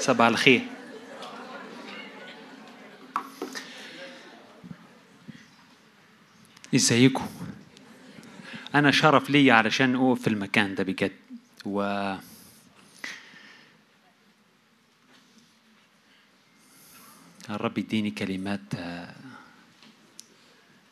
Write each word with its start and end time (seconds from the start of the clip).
صباح 0.00 0.26
الخير. 0.26 0.62
ازيكم؟ 6.74 7.26
أنا 8.74 8.90
شرف 8.90 9.30
لي 9.30 9.50
علشان 9.50 9.94
اقف 9.94 10.22
في 10.22 10.26
المكان 10.28 10.74
ده 10.74 10.84
بجد. 10.84 11.12
و 11.64 12.14
الرب 17.50 17.78
يديني 17.78 18.10
كلمات 18.10 18.60
آه، 18.74 19.14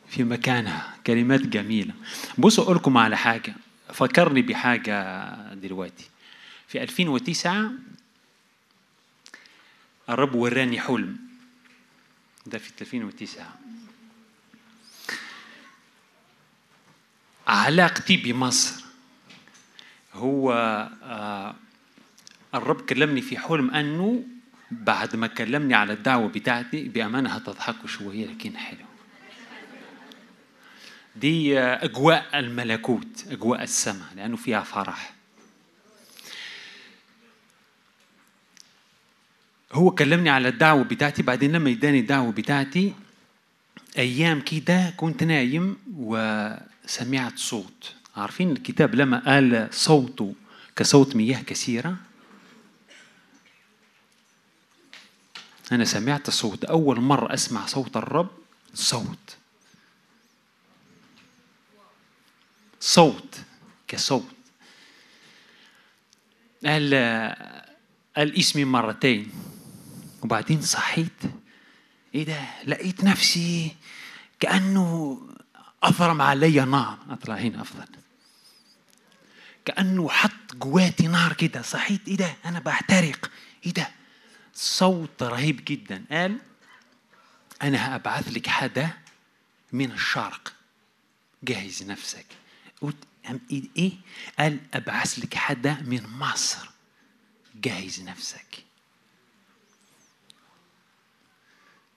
في 0.08 0.24
مكانها. 0.24 0.94
كلمات 1.06 1.40
جميلة. 1.40 1.94
بصوا 2.38 2.64
أقول 2.64 2.76
لكم 2.76 2.98
على 2.98 3.16
حاجة. 3.16 3.54
فكرني 3.92 4.42
بحاجة 4.42 5.54
دلوقتي. 5.54 6.08
في 6.68 6.82
2009 6.82 7.70
الرب 10.08 10.34
وراني 10.34 10.80
حلم. 10.80 11.16
ده 12.46 12.58
في 12.58 12.70
2009 12.80 13.54
علاقتي 17.46 18.16
بمصر. 18.16 18.84
هو 20.14 20.52
آه، 21.02 21.54
الرب 22.54 22.80
كلمني 22.80 23.20
في 23.22 23.38
حلم 23.38 23.70
أنه 23.70 24.24
بعد 24.70 25.16
ما 25.16 25.26
كلمني 25.26 25.74
على 25.74 25.92
الدعوة 25.92 26.28
بتاعتي 26.28 26.88
بأمانة 26.88 27.30
هتضحكوا 27.30 27.88
شوية 27.88 28.26
لكن 28.26 28.56
حلو. 28.56 28.86
دي 31.16 31.58
آه، 31.60 31.84
أجواء 31.84 32.38
الملكوت 32.38 33.24
أجواء 33.30 33.62
السماء 33.62 34.14
لأنه 34.16 34.36
فيها 34.36 34.60
فرح. 34.60 35.15
هو 39.72 39.90
كلمني 39.90 40.30
على 40.30 40.48
الدعوة 40.48 40.84
بتاعتي 40.84 41.22
بعدين 41.22 41.52
لما 41.52 41.70
اداني 41.70 42.00
الدعوة 42.00 42.32
بتاعتي 42.32 42.94
أيام 43.98 44.40
كده 44.40 44.94
كنت 44.96 45.22
نايم 45.22 45.76
وسمعت 45.96 47.38
صوت. 47.38 47.94
عارفين 48.16 48.50
الكتاب 48.50 48.94
لما 48.94 49.18
قال 49.26 49.68
صوته 49.72 50.34
كصوت 50.76 51.16
مياه 51.16 51.42
كثيرة؟ 51.42 51.96
أنا 55.72 55.84
سمعت 55.84 56.30
صوت. 56.30 56.64
أول 56.64 57.00
مرة 57.00 57.34
أسمع 57.34 57.66
صوت 57.66 57.96
الرب 57.96 58.30
صوت. 58.74 59.36
صوت 62.80 63.36
كصوت. 63.88 64.26
قال 66.64 66.94
قال 68.16 68.38
اسمي 68.38 68.64
مرتين. 68.64 69.32
وبعدين 70.26 70.62
صحيت. 70.62 71.22
إيه 72.14 72.24
ده؟ 72.24 72.44
لقيت 72.64 73.04
نفسي 73.04 73.76
كأنه 74.40 75.20
اضرم 75.82 76.22
علي 76.22 76.64
نار. 76.64 76.98
أطلع 77.10 77.34
هنا 77.34 77.62
أفضل. 77.62 77.86
كأنه 79.64 80.08
حط 80.08 80.54
جواتي 80.54 81.06
نار 81.06 81.32
كده. 81.32 81.62
صحيت؟ 81.62 82.08
إيه 82.08 82.16
ده؟ 82.16 82.36
أنا 82.44 82.58
بحترق 82.58 83.30
إيه 83.66 83.72
ده؟ 83.72 83.90
صوت 84.54 85.22
رهيب 85.22 85.64
جدا. 85.64 86.04
قال 86.10 86.38
أنا 87.62 87.94
هابعث 87.94 88.28
لك 88.28 88.46
حدا 88.46 88.90
من 89.72 89.92
الشرق. 89.92 90.52
جهز 91.42 91.82
نفسك. 91.82 92.26
قلت 92.80 92.96
إيه؟ 93.76 93.92
قال 94.38 94.58
أبعث 94.74 95.18
لك 95.18 95.34
حدا 95.34 95.74
من 95.74 96.06
مصر. 96.08 96.68
جهز 97.54 98.02
نفسك. 98.02 98.65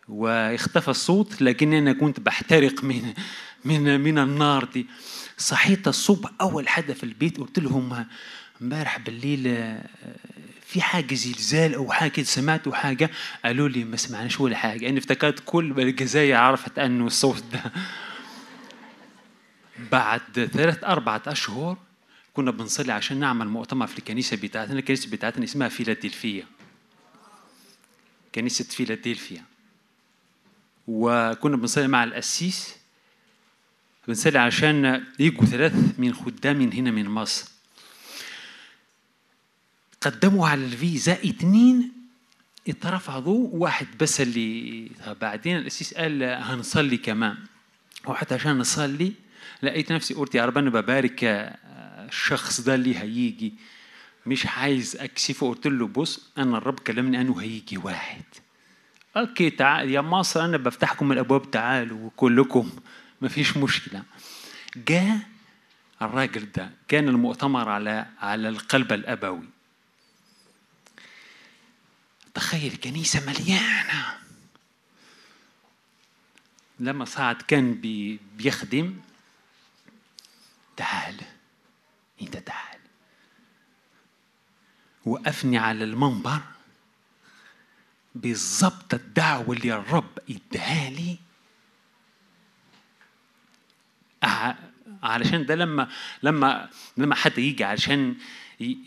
واختفى 0.10 0.88
الصوت 0.88 1.42
لكن 1.42 1.74
أنا 1.74 1.94
كنت 1.94 2.20
بحترق 2.20 2.84
من 2.84 3.14
من 3.66 4.02
من 4.02 4.18
النار 4.18 4.64
دي. 4.66 4.88
صحيت 5.38 5.88
الصبح 5.88 6.30
أول 6.42 6.68
حدا 6.68 6.94
في 6.94 7.04
البيت 7.04 7.38
قلت 7.38 7.60
لهم 7.60 8.06
امبارح 8.62 9.00
بالليل 9.00 9.48
آه، 9.48 9.86
في 10.66 10.82
حاجة 10.82 11.16
زلزال 11.16 11.74
أو 11.76 11.92
حاجة 11.92 12.22
سمعتوا 12.22 12.76
حاجة؟ 12.76 13.10
قالوا 13.46 13.70
لي 13.70 13.84
ما 13.84 13.98
سمعناش 13.98 14.40
ولا 14.40 14.56
حاجة. 14.56 14.90
أنا 14.90 14.98
افتكرت 14.98 15.40
كل 15.46 15.82
الجزائر 15.82 16.36
عرفت 16.36 16.80
أنه 16.80 17.08
الصوت 17.08 17.44
ده. 17.54 17.72
بعد 19.92 20.50
ثلاث 20.54 20.84
أربعة 20.84 21.22
أشهر 21.28 21.78
كنا 22.34 22.52
بنصلي 22.52 22.92
عشان 22.92 23.20
نعمل 23.20 23.48
مؤتمر 23.48 23.88
في 23.88 24.00
الكنيسة 24.00 24.38
بتاعتنا. 24.38 24.80
الكنيسة 24.80 25.12
بتاعتنا 25.12 25.44
اسمها 25.44 25.70
فيلادلفيا. 25.70 26.46
كنيسة 28.36 28.66
فيلادلفيا. 28.66 29.49
وكنا 30.90 31.58
بنصلي 31.58 31.88
مع 31.88 32.04
القسيس. 32.04 32.76
بنصلي 34.08 34.40
عشان 34.40 35.06
يجوا 35.20 35.46
ثلاث 35.46 35.74
من 35.98 36.14
خدام 36.14 36.62
هنا 36.62 36.92
من 36.92 37.06
مصر. 37.10 37.52
قدموا 40.02 40.48
على 40.48 40.66
الفيزا 40.66 41.14
اتنين 41.14 41.92
اترفضوا 42.68 43.50
واحد 43.52 43.88
بس 44.00 44.22
اللي 44.22 44.92
بعدين 45.22 45.58
القسيس 45.58 45.94
قال 45.94 46.24
هنصلي 46.24 46.98
كمان. 46.98 47.38
وحتى 48.06 48.36
عشان 48.36 48.58
نصلي 48.58 49.14
لقيت 49.64 49.92
نفسي 49.92 50.14
قلت 50.14 50.36
يا 50.36 50.46
رب 50.46 50.58
أنا 50.58 50.70
ببارك 50.70 51.20
الشخص 51.24 52.62
ده 52.62 52.76
اللي 52.76 52.98
هيجي. 53.00 53.54
مش 54.26 54.46
عايز 54.46 54.96
أكسفه. 54.96 55.50
قلت 55.50 55.68
له 55.68 55.88
بص 55.88 56.30
أنا 56.38 56.58
الرب 56.58 56.80
كلمني 56.80 57.22
انه 57.22 57.42
هيجي 57.42 57.78
واحد. 57.78 58.24
أوكي 59.18 59.50
تعال 59.50 59.90
يا 59.90 60.02
مصر 60.02 60.46
أنا 60.46 60.58
بفتحكم 60.58 61.12
الأبواب 61.12 61.52
تعالوا 61.52 62.10
كلكم 62.18 62.72
مفيش 63.22 63.58
مشكلة. 63.58 64.04
جاء 64.76 65.20
الراجل 66.02 66.52
ده 66.52 66.72
كان 66.88 67.08
المؤتمر 67.08 67.70
على 67.70 68.06
على 68.20 68.50
القلب 68.50 68.94
الأبوي. 68.94 69.50
تخيل 72.34 72.76
كنيسة 72.76 73.26
مليانة. 73.26 74.18
لما 76.80 77.06
صعد 77.06 77.42
كان 77.42 77.74
بي 77.74 78.20
بيخدم 78.38 79.00
تعال 80.78 81.16
أنت 82.22 82.38
تعال. 82.38 82.80
وقفني 85.06 85.58
على 85.58 85.84
المنبر. 85.84 86.42
بالظبط 88.16 88.94
الدعوة 88.94 89.56
اللي 89.56 89.74
الرب 89.74 90.20
إداها 90.30 90.90
لي. 90.90 91.18
ع- 94.24 94.54
علشان 95.04 95.46
ده 95.46 95.56
لما 95.56 95.90
لما 96.24 96.70
لما 96.98 97.16
حد 97.16 97.38
يجي 97.38 97.64
علشان 97.64 98.16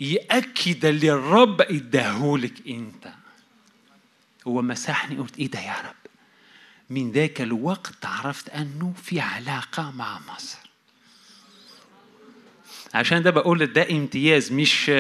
يأكد 0.01 0.85
اللي 0.85 1.13
الرب 1.13 1.61
اداهولك 1.61 2.67
أنت. 2.69 3.13
هو 4.47 4.63
مسحني 4.63 5.17
قلت 5.19 5.39
إيه 5.39 5.51
ده 5.51 5.61
يا 5.61 5.75
رب؟ 5.81 5.95
من 6.91 7.13
ذاك 7.13 7.41
الوقت 7.41 8.07
عرفت 8.07 8.49
أنه 8.49 8.95
في 9.03 9.21
علاقة 9.21 9.91
مع 9.91 10.19
مصر. 10.35 10.59
عشان 12.95 13.23
ده 13.23 13.31
بقول 13.31 13.67
ده 13.67 13.91
امتياز 13.91 14.53
مش 14.53 14.93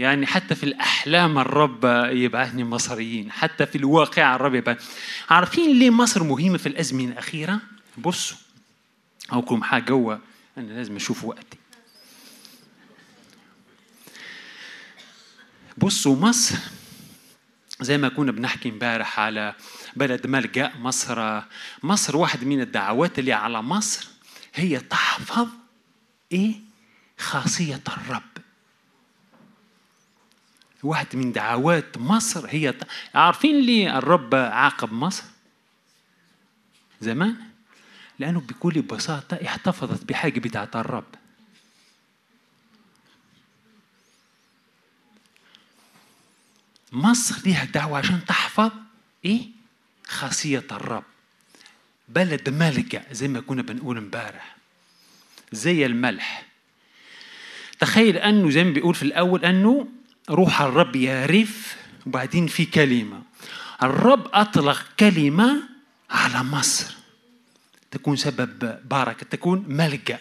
يعني 0.00 0.26
حتى 0.26 0.54
في 0.54 0.64
الأحلام 0.64 1.38
الرب 1.38 1.84
يبعثني 2.12 2.64
مصريين 2.64 3.32
حتى 3.32 3.66
في 3.66 3.78
الواقع 3.78 4.34
الرب 4.34 4.54
يبعث 4.54 4.90
عارفين 5.30 5.78
ليه 5.78 5.90
مصر 5.90 6.22
مهمة 6.22 6.58
في 6.58 6.66
الأزمنة 6.66 7.12
الأخيرة؟ 7.12 7.60
بصوا 7.98 8.36
أوكم 9.32 9.62
حاجة 9.62 9.84
جوه 9.84 10.20
أنا 10.58 10.72
لازم 10.72 10.96
أشوف 10.96 11.24
وقتي. 11.24 11.58
بصوا 15.78 16.16
مصر 16.16 16.56
زي 17.80 17.98
ما 17.98 18.08
كنا 18.08 18.32
بنحكي 18.32 18.68
امبارح 18.68 19.20
على 19.20 19.54
بلد 19.96 20.26
ملجأ 20.26 20.72
مصر 20.78 21.42
مصر 21.82 22.16
واحد 22.16 22.44
من 22.44 22.60
الدعوات 22.60 23.18
اللي 23.18 23.32
على 23.32 23.62
مصر 23.62 24.08
هي 24.54 24.80
تحفظ 24.80 25.48
إيه؟ 26.32 26.54
خاصية 27.18 27.80
الرب. 27.88 28.39
واحد 30.82 31.16
من 31.16 31.32
دعوات 31.32 31.98
مصر. 31.98 32.46
هي 32.48 32.74
عارفين 33.14 33.60
ليه 33.60 33.98
الرب 33.98 34.34
عاقب 34.34 34.92
مصر؟ 34.92 35.24
زمان. 37.00 37.36
لأنه 38.18 38.40
بكل 38.40 38.82
بساطة 38.82 39.38
احتفظت 39.46 40.04
بحاجة 40.04 40.40
بتاعت 40.40 40.76
الرب. 40.76 41.04
مصر 46.92 47.36
ليها 47.46 47.64
دعوة 47.64 47.98
عشان 47.98 48.24
تحفظ 48.24 48.70
إيه؟ 49.24 49.48
خاصية 50.06 50.64
الرب. 50.72 51.04
بلد 52.08 52.48
ملجأ 52.48 53.04
زي 53.12 53.28
ما 53.28 53.40
كنا 53.40 53.62
بنقول 53.62 53.96
امبارح. 53.96 54.56
زي 55.52 55.86
الملح. 55.86 56.46
تخيل 57.80 58.16
أنه 58.16 58.50
زي 58.50 58.64
ما 58.64 58.70
بيقول 58.70 58.94
في 58.94 59.02
الأول 59.02 59.44
أنه 59.44 59.88
روح 60.30 60.60
الرب 60.60 60.96
يرف 60.96 61.76
وبعدين 62.06 62.46
في 62.46 62.64
كلمة. 62.64 63.22
الرب 63.82 64.28
أطلق 64.32 64.86
كلمة 65.00 65.62
على 66.10 66.42
مصر. 66.44 66.94
تكون 67.90 68.16
سبب 68.16 68.80
بركة 68.88 69.26
تكون 69.30 69.64
ملجأ 69.68 70.18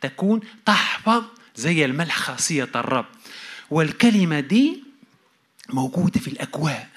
تكون 0.00 0.40
تحفظ 0.66 1.24
زي 1.56 1.84
الملح 1.84 2.16
خاصية 2.16 2.68
الرب. 2.74 3.06
والكلمة 3.70 4.40
دي 4.40 4.82
موجودة 5.68 6.20
في 6.20 6.28
الأجواء. 6.28 6.88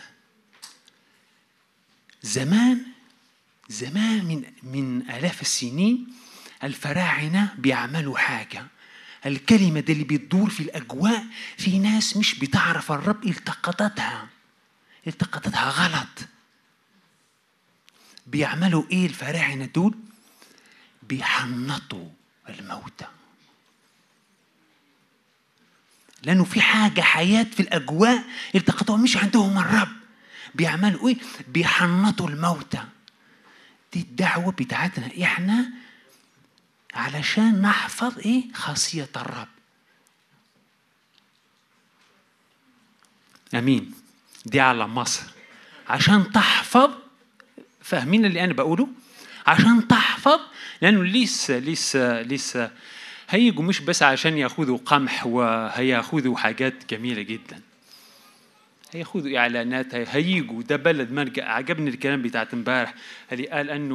زمان 2.22 2.82
زمان 3.70 4.26
من 4.26 4.44
من 4.64 5.10
آلاف 5.12 5.42
السنين 5.42 6.08
الفراعنة 6.64 7.54
بيعملوا 7.58 8.18
حاجة. 8.18 8.66
الكلمة 9.26 9.80
دي 9.80 9.94
اللي 9.94 10.04
بتدور 10.04 10.50
في 10.50 10.60
الأجواء 10.60 11.26
في 11.58 11.80
ناس 11.80 12.18
مش 12.18 12.40
بتعرف 12.40 12.92
الرب 12.92 13.26
التقطتها. 13.26 14.28
التقطتها 15.08 15.70
غلط. 15.70 16.28
بيعملوا 18.28 18.84
إيه 18.92 19.06
الفراعنة 19.06 19.66
دول؟ 19.66 19.96
بيحنطوا 21.04 22.10
الموتى. 22.50 23.06
لأنه 26.24 26.44
في 26.44 26.62
حاجة 26.62 27.02
حياة 27.02 27.44
في 27.44 27.60
الأجواء 27.60 28.24
التقطوها 28.56 28.98
مش 28.98 29.18
عندهم 29.18 29.60
الرب. 29.60 29.88
بيعملوا 30.56 31.10
إيه؟ 31.10 31.18
بيحنطوا 31.48 32.30
الموتى. 32.30 32.84
دي 33.94 34.00
الدعوة 34.00 34.52
بتاعتنا 34.52 35.24
إحنا 35.24 35.72
علشان 36.94 37.62
نحفظ 37.62 38.20
إيه؟ 38.20 38.44
خاصية 38.54 39.10
الرب. 39.16 39.48
أمين. 43.54 43.94
دي 44.46 44.60
على 44.60 44.88
مصر. 44.88 45.24
عشان 45.90 46.32
تحفظ 46.32 46.90
فاهمين 47.82 48.26
اللي 48.26 48.44
أنا 48.44 48.54
بقوله؟ 48.54 48.88
عشان 49.48 49.88
تحفظ 49.88 50.40
لأنه 50.82 51.04
لسه 51.04 51.60
لسه 51.60 52.22
لسه 52.22 52.72
هيجوا 53.30 53.64
مش 53.64 53.80
بس 53.80 54.04
عشان 54.04 54.38
يأخذوا 54.38 54.78
قمح 54.86 55.26
وهيأخذوا 55.26 56.38
حاجات 56.38 56.74
جميلة 56.90 57.22
جدا. 57.22 57.62
هيأخذوا 58.92 59.38
إعلانات 59.38 59.96
هيجوا. 59.96 60.64
ده 60.64 60.76
بلد 60.76 61.12
مرجع 61.12 61.50
عجبني 61.50 61.90
الكلام 61.90 62.22
بتاعت 62.22 62.54
امبارح. 62.54 62.94
اللي 63.32 63.48
قال 63.48 63.70
قال 63.70 63.90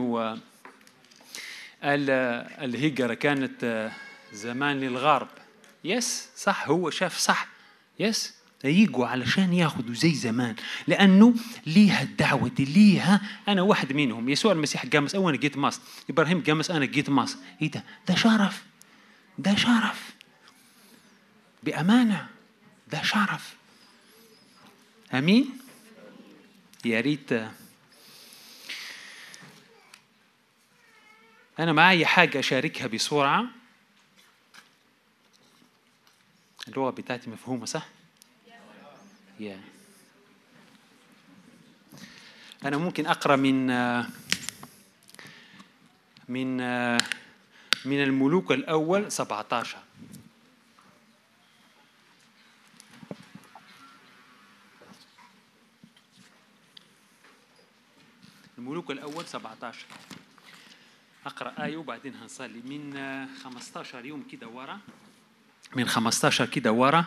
الهجرة 1.83 3.15
كانت 3.15 3.91
زمان 4.33 4.81
للغرب. 4.81 5.29
يس 5.85 6.29
صح 6.37 6.69
هو 6.69 6.91
شاف 6.91 7.19
صح. 7.19 7.47
يس. 7.99 8.35
يجوا 8.65 9.07
علشان 9.07 9.53
ياخذوا 9.53 9.95
زي 9.95 10.15
زمان 10.15 10.55
لأنه 10.87 11.35
ليها 11.67 12.03
الدعوة 12.03 12.49
دي 12.49 12.65
ليها. 12.65 13.21
أنا 13.49 13.63
واحد 13.63 13.93
منهم 13.93 14.29
يسوع 14.29 14.53
المسيح 14.53 14.87
قامس. 14.87 15.15
أول 15.15 15.41
جيت 15.41 15.57
مصر. 15.57 15.81
إبراهيم 16.11 16.43
قامس 16.43 16.71
أنا 16.71 16.85
جيت 16.85 17.11
مصر. 17.11 17.39
إيه 17.63 17.71
ده؟ 17.71 17.85
ده 18.09 18.15
شرف. 18.15 18.65
ده 19.39 19.57
شرف. 19.57 20.11
بأمانة. 21.63 22.27
ده 22.93 23.03
شرف. 23.03 23.57
آمين؟ 25.15 25.59
يا 26.85 27.01
ريت 27.01 27.31
أنا 31.59 31.73
معي 31.73 32.07
حاجة 32.07 32.39
أشاركها 32.39 32.87
بسرعة. 32.87 33.45
اللغة 36.69 36.91
بتاعتي 36.91 37.31
مفهومة 37.31 37.67
صح؟ 37.67 37.89
Yeah. 39.41 39.43
أنا 42.65 42.77
ممكن 42.77 43.07
أقرأ 43.07 43.37
من 43.37 43.67
من 46.29 46.57
من 47.85 48.03
الملوك 48.03 48.53
الأول 48.53 49.13
17 49.13 49.79
الملوك 58.59 58.91
الأول 58.91 59.27
17 59.27 59.87
أقرأ 61.27 61.65
آية 61.65 61.77
وبعدين 61.77 62.15
هنصلي. 62.15 62.63
من 62.65 62.95
15 63.45 64.05
يوم 64.05 64.27
كده 64.33 64.49
ورا. 64.49 64.81
من 65.77 65.89
15 65.89 66.47
كده 66.47 66.73
ورا. 66.73 67.05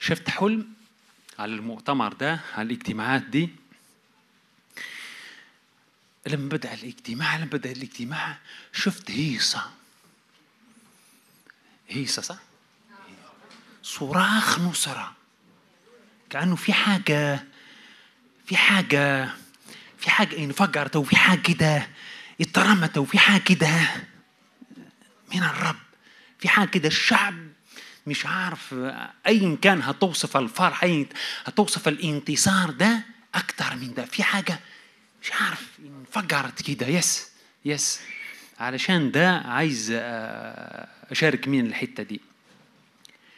شفت 0.00 0.30
حلم 0.30 0.72
على 1.38 1.54
المؤتمر 1.54 2.12
ده 2.12 2.40
على 2.54 2.66
الاجتماعات 2.66 3.22
دي؟ 3.22 3.48
لما 6.26 6.48
بدأ 6.48 6.74
الاجتماع 6.74 7.36
لما 7.36 7.46
بدأ 7.46 7.72
الاجتماع 7.72 8.38
شفت 8.72 9.10
هيصة. 9.10 9.70
هيصة 11.88 12.22
صح؟ 12.22 12.38
صراخ 13.82 14.58
نصرة. 14.60 15.12
كأنه 16.30 16.56
في 16.56 16.72
حاجة 16.72 17.44
في 18.46 18.56
حاجة 18.56 19.30
في 19.98 20.10
حاجة 20.10 20.38
إنفجرت 20.38 20.96
وفي 20.96 21.16
حاجة 21.16 21.40
كده 21.40 21.88
اترمت 22.40 22.98
وفي 22.98 23.18
حاجة 23.18 23.40
كده 23.42 23.70
من 25.34 25.42
الرب. 25.42 25.76
في 26.38 26.48
حاجة 26.48 26.68
كده 26.68 26.88
الشعب 26.88 27.34
مش 28.06 28.26
عارف 28.26 28.74
ايا 29.26 29.56
كان 29.62 29.82
هتوصف 29.82 30.36
الفرح 30.36 31.04
هتوصف 31.44 31.88
الانتصار 31.88 32.70
ده 32.70 33.02
أكتر 33.34 33.76
من 33.76 33.94
ده. 33.94 34.04
في 34.04 34.22
حاجة 34.22 34.60
مش 35.22 35.32
عارف 35.32 35.66
انفجرت 35.80 36.62
كده. 36.62 36.86
يس 36.86 37.28
يس. 37.64 38.00
علشان 38.60 39.10
ده 39.10 39.38
عايز 39.38 39.90
أشارك 41.10 41.48
مين 41.48 41.66
الحتة 41.66 42.02
دي. 42.02 42.20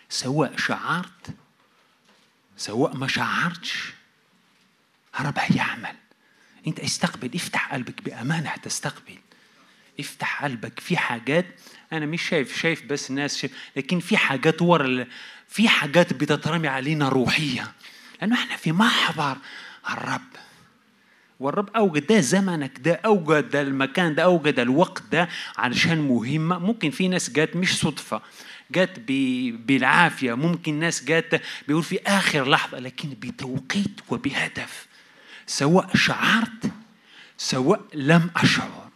سواء 0.08 0.56
شعرت 0.56 1.34
سواء 2.56 2.96
ما 2.96 3.08
شعرتش 3.08 3.92
رب 5.20 5.34
هيعمل. 5.38 5.94
انت 6.68 6.80
استقبل 6.80 7.30
افتح 7.34 7.72
قلبك 7.74 8.02
بأمانة 8.02 8.48
هتستقبل. 8.48 9.18
افتح 10.00 10.44
قلبك 10.44 10.80
في 10.80 10.96
حاجات 10.96 11.46
أنا 11.92 12.06
مش 12.06 12.22
شايف 12.22 12.60
شايف 12.60 12.84
بس 12.84 13.10
الناس 13.10 13.38
شايف 13.38 13.52
لكن 13.76 14.00
في 14.00 14.16
حاجات 14.16 14.62
ورا 14.62 15.06
في 15.48 15.68
حاجات 15.68 16.12
بتترمي 16.12 16.68
علينا 16.68 17.08
روحية. 17.08 17.72
لأنه 18.20 18.34
إحنا 18.34 18.56
في 18.56 18.72
محضر 18.72 19.36
الرب. 19.90 20.20
والرب 21.40 21.76
أوجد 21.76 22.06
ده 22.06 22.20
زمنك 22.20 22.78
ده 22.80 23.00
أوجد 23.04 23.48
ده 23.50 23.62
المكان 23.62 24.14
ده 24.14 24.22
أوجد 24.24 24.58
الوقت 24.58 25.02
ده 25.12 25.28
علشان 25.58 25.98
مهمة. 26.00 26.58
ممكن 26.58 26.90
في 26.90 27.08
ناس 27.08 27.30
جات 27.30 27.56
مش 27.56 27.78
صدفة 27.78 28.22
جات 28.70 28.98
بالعافية. 29.50 30.34
ممكن 30.34 30.74
ناس 30.74 31.04
جات 31.04 31.42
بيقول 31.68 31.82
في 31.82 31.98
آخر 32.06 32.48
لحظة 32.50 32.78
لكن 32.78 33.08
بتوقيت 33.08 34.00
وبهدف. 34.08 34.87
سواء 35.48 35.96
شعرت 35.96 36.72
سواء 37.38 37.82
لم 37.94 38.30
أشعر 38.36 38.90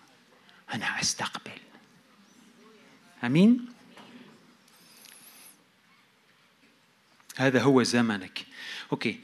أنا 0.75 1.01
أستقبل. 1.01 1.59
آمين؟ 3.25 3.67
هذا 7.37 7.63
هو 7.63 7.83
زمنك. 7.83 8.47
أوكي. 8.93 9.21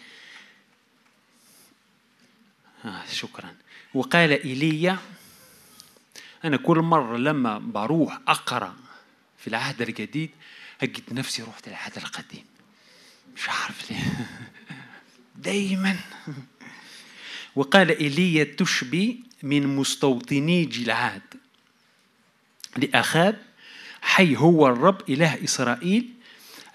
آه 2.85 3.07
شكرا. 3.13 3.57
وقال 3.95 4.31
إيليا 4.43 4.99
أنا 6.45 6.57
كل 6.57 6.79
مرة 6.79 7.17
لما 7.17 7.59
بروح 7.59 8.21
أقرأ 8.29 8.77
في 9.39 9.47
العهد 9.47 9.83
الجديد 9.83 10.31
أجد 10.83 11.13
نفسي 11.13 11.43
رحت 11.43 11.69
العهد 11.69 11.97
القديم. 11.97 12.45
مش 13.37 13.49
عارف 13.49 13.91
ليه. 13.91 14.29
دايما. 15.37 15.97
وقال 17.59 17.99
ايليا 17.99 18.45
تشبي 18.45 19.21
من 19.43 19.77
مستوطني 19.77 20.65
جلعاد. 20.65 21.23
لأخاب 22.77 23.39
حي 24.03 24.37
هو 24.37 24.69
الرب 24.69 25.03
إله 25.09 25.45
إسرائيل 25.45 26.09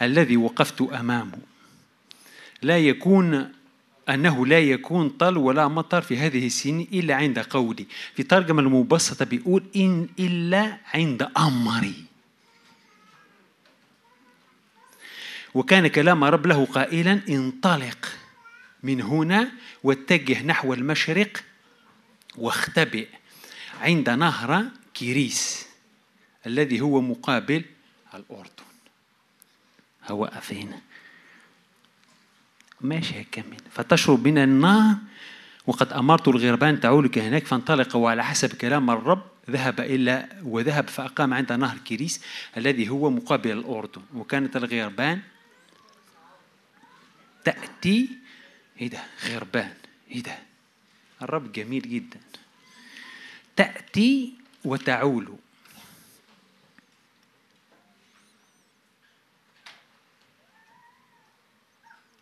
الذي 0.01 0.37
وقفت 0.37 0.81
أمامه. 0.81 1.37
لا 2.61 2.77
يكون 2.77 3.51
أنه 4.09 4.45
لا 4.45 4.59
يكون 4.59 5.09
طل 5.09 5.37
ولا 5.37 5.67
مطر 5.67 6.01
في 6.01 6.17
هذه 6.17 6.45
السنين 6.45 6.87
إلا 6.93 7.15
عند 7.15 7.39
قولي. 7.39 7.85
في 8.15 8.23
ترجمة 8.23 8.61
المبسطة 8.61 9.25
بيقول 9.25 9.63
إن 9.75 10.07
إلا 10.19 10.77
عند 10.93 11.29
أمري. 11.37 12.03
وكان 15.53 15.87
كلام 15.87 16.23
رب 16.23 16.45
له 16.45 16.65
قائلا 16.65 17.19
انطلق. 17.29 18.22
من 18.83 19.01
هنا 19.01 19.51
واتجه 19.83 20.43
نحو 20.43 20.73
المشرق 20.73 21.43
واختبئ 22.37 23.07
عند 23.81 24.09
نهر 24.09 24.63
كيريس 24.93 25.65
الذي 26.47 26.81
هو 26.81 27.01
مقابل 27.01 27.65
الأردن. 28.13 28.63
هو 30.11 30.25
أفين. 30.25 30.71
ماشي 32.81 33.21
هكمل 33.21 33.57
فتشرب 33.71 34.27
من 34.27 34.37
النار 34.37 34.95
وقد 35.67 35.93
أمرت 35.93 36.27
الغربان 36.27 36.79
تعولك 36.79 37.17
هناك 37.17 37.45
فانطلق 37.45 37.95
وعلى 37.95 38.23
حسب 38.23 38.53
كلام 38.53 38.89
الرب 38.89 39.23
ذهب 39.49 39.79
إلى 39.79 40.29
وذهب 40.43 40.87
فأقام 40.87 41.33
عند 41.33 41.51
نهر 41.51 41.77
كريس 41.77 42.21
الذي 42.57 42.89
هو 42.89 43.09
مقابل 43.09 43.51
الأردن. 43.51 44.01
وكانت 44.15 44.55
الغربان 44.57 45.21
تأتي 47.45 48.09
إيه 48.81 48.87
ده؟ 48.89 49.05
غربان. 49.25 49.73
إيه 50.11 50.23
ده؟ 50.23 50.39
الرب 51.21 51.51
جميل 51.51 51.89
جدا. 51.89 52.19
تأتي 53.55 54.33
وتعول. 54.65 55.37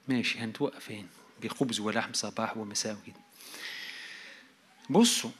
ماشي 0.07 0.39
هنتوقف 0.39 0.85
فين 0.85 1.07
بخبز 1.43 1.79
ولحم 1.79 2.13
صباح 2.13 2.57
ومساء 2.57 2.93
وكده 2.93 3.21
بصوا 4.89 5.31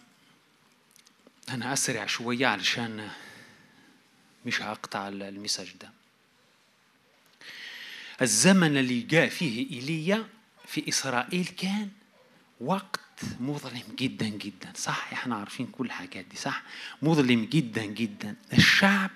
أنا 1.50 1.74
أسرع 1.74 2.06
شوية 2.06 2.48
علشان 2.48 3.10
مش 4.46 4.62
هقطع 4.62 5.08
المساج 5.08 5.72
ده. 5.82 5.92
الزمن 8.22 8.78
اللي 8.78 9.02
جاء 9.02 9.30
فيه 9.30 9.70
إيليا 9.72 10.28
في 10.72 10.90
إسرائيل 10.90 11.46
كان 11.46 11.90
وقت 12.62 13.00
مظلم 13.40 13.84
جدا 14.00 14.28
جدا. 14.28 14.74
صح؟ 14.76 15.14
إحنا 15.14 15.36
عارفين 15.36 15.68
كل 15.68 15.86
الحاجات 15.86 16.26
دي 16.26 16.38
صح؟ 16.38 16.64
مظلم 17.02 17.46
جدا 17.46 17.86
جدا. 17.86 18.36
الشعب 18.54 19.12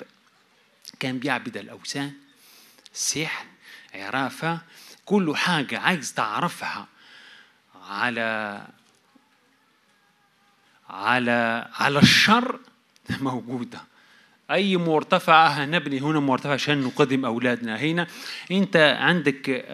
كان 0.99 1.19
بيعبد 1.19 1.57
الأوثان 1.57 2.13
سحر 2.93 3.45
عرافة 3.93 4.61
كل 5.05 5.35
حاجة 5.35 5.79
عايز 5.79 6.13
تعرفها 6.13 6.87
على 7.81 8.67
على 10.89 11.69
على 11.73 11.99
الشر 11.99 12.59
موجودة. 13.09 13.83
أي 14.51 14.77
مرتفعة 14.77 15.47
هنبني 15.47 15.99
هنا 15.99 16.19
مرتفع 16.19 16.53
عشان 16.53 16.81
نقدم 16.81 17.25
أولادنا. 17.25 17.77
هنا 17.79 18.07
أنت 18.51 18.97
عندك 18.99 19.65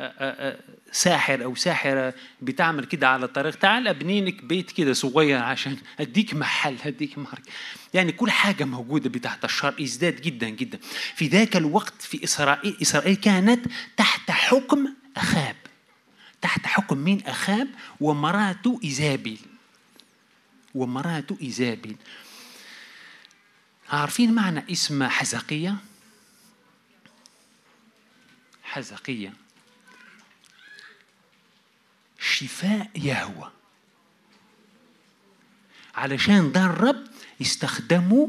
ساحر 0.92 1.44
أو 1.44 1.56
ساحرة 1.56 2.14
بتعمل 2.42 2.86
كده 2.86 3.08
على 3.08 3.26
الطريق 3.26 3.56
تعال 3.56 3.88
أبني 3.88 4.26
لك 4.26 4.44
بيت 4.44 4.72
كده 4.72 4.94
صغير 4.94 5.40
عشان 5.40 5.78
أديك 6.00 6.34
محل 6.34 6.76
أديك 6.86 7.18
مارك 7.18 7.44
يعني 7.94 8.12
كل 8.12 8.32
حاجة 8.32 8.64
موجودة 8.64 9.10
بتحت 9.10 9.46
الشر 9.46 9.74
ازداد 9.82 10.22
جدا 10.22 10.50
جدا. 10.50 10.80
في 11.16 11.28
ذاك 11.28 11.56
الوقت 11.58 12.02
في 12.02 12.24
إسرائيل 12.24 12.78
إسرائيل 12.82 13.16
كانت 13.16 13.66
تحت 13.98 14.32
حكم 14.32 14.88
أخاب. 15.18 15.56
تحت 16.42 16.66
حكم 16.66 16.98
مين 16.98 17.22
أخاب؟ 17.28 17.68
ومراته 18.02 18.80
إيزابيل. 18.84 19.40
ومراته 20.76 21.38
إيزابيل. 21.42 21.96
عارفين 23.92 24.34
معنى 24.34 24.72
اسم 24.72 25.04
حزقية؟ 25.04 25.76
حزقية. 28.64 29.34
شفاء 32.20 32.90
يهوى. 32.96 33.52
علشان 35.96 36.52
ده 36.52 36.66
الرب 36.66 37.08
يستخدموا 37.40 38.28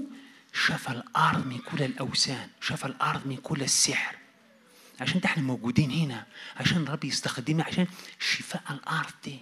شفى 0.53 0.89
الأرض 0.89 1.47
من 1.47 1.59
كل 1.59 1.83
الأوثان 1.83 2.51
شفى 2.61 2.85
الأرض 2.85 3.27
من 3.27 3.37
كل 3.37 3.63
السحر. 3.63 4.17
عشان 5.01 5.21
إحنا 5.25 5.43
موجودين 5.43 5.91
هنا 5.91 6.27
عشان 6.57 6.83
الرب 6.83 7.05
يستخدمنا 7.05 7.65
عشان 7.65 7.87
شفاء 8.21 8.63
الأرض. 8.71 9.13
دي 9.25 9.39